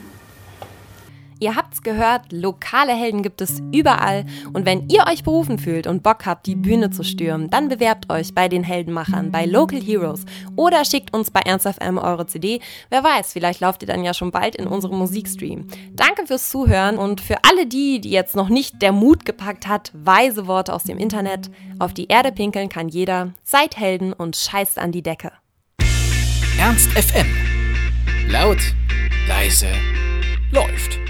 Ihr 1.39 1.55
habt's 1.55 1.81
gehört, 1.81 2.31
lokale 2.31 2.93
Helden 2.93 3.21
gibt 3.21 3.41
es 3.41 3.61
überall. 3.73 4.25
Und 4.53 4.65
wenn 4.65 4.87
ihr 4.87 5.05
euch 5.11 5.23
berufen 5.23 5.59
fühlt 5.59 5.85
und 5.85 6.01
Bock 6.01 6.25
habt, 6.25 6.45
die 6.45 6.55
Bühne 6.55 6.91
zu 6.91 7.03
stürmen, 7.03 7.49
dann 7.49 7.67
bewerbt 7.67 8.09
euch 8.09 8.33
bei 8.33 8.47
den 8.47 8.63
Heldenmachern, 8.63 9.31
bei 9.31 9.45
Local 9.45 9.81
Heroes 9.81 10.23
oder 10.55 10.85
schickt 10.85 11.13
uns 11.13 11.31
bei 11.31 11.41
Ernst 11.41 11.67
FM 11.67 11.97
eure 11.97 12.25
CD. 12.25 12.61
Wer 12.89 13.03
weiß, 13.03 13.33
vielleicht 13.33 13.59
lauft 13.59 13.83
ihr 13.83 13.87
dann 13.87 14.05
ja 14.05 14.13
schon 14.13 14.31
bald 14.31 14.55
in 14.55 14.67
unserem 14.67 14.97
Musikstream. 14.97 15.67
Danke 15.91 16.25
fürs 16.25 16.49
Zuhören 16.49 16.97
und 16.97 17.19
für 17.19 17.37
alle 17.43 17.67
die, 17.67 17.99
die 17.99 18.11
jetzt 18.11 18.35
noch 18.35 18.49
nicht 18.49 18.81
der 18.81 18.93
Mut 18.93 19.25
gepackt 19.25 19.67
hat, 19.67 19.91
weise 19.93 20.47
Worte 20.47 20.73
aus 20.73 20.83
dem 20.83 20.97
Internet. 20.97 21.49
Auf 21.79 21.93
die 21.93 22.07
Erde 22.07 22.31
pinkeln 22.31 22.69
kann 22.69 22.87
jeder. 22.87 23.33
Seid 23.43 23.75
Helden 23.77 24.13
und 24.13 24.37
scheißt 24.37 24.79
an 24.79 24.93
die 24.93 25.03
Decke. 25.03 25.33
Ernst 26.57 26.89
FM. 26.91 27.27
Laut, 28.29 28.59
leise, 29.27 29.67
läuft. 30.51 31.04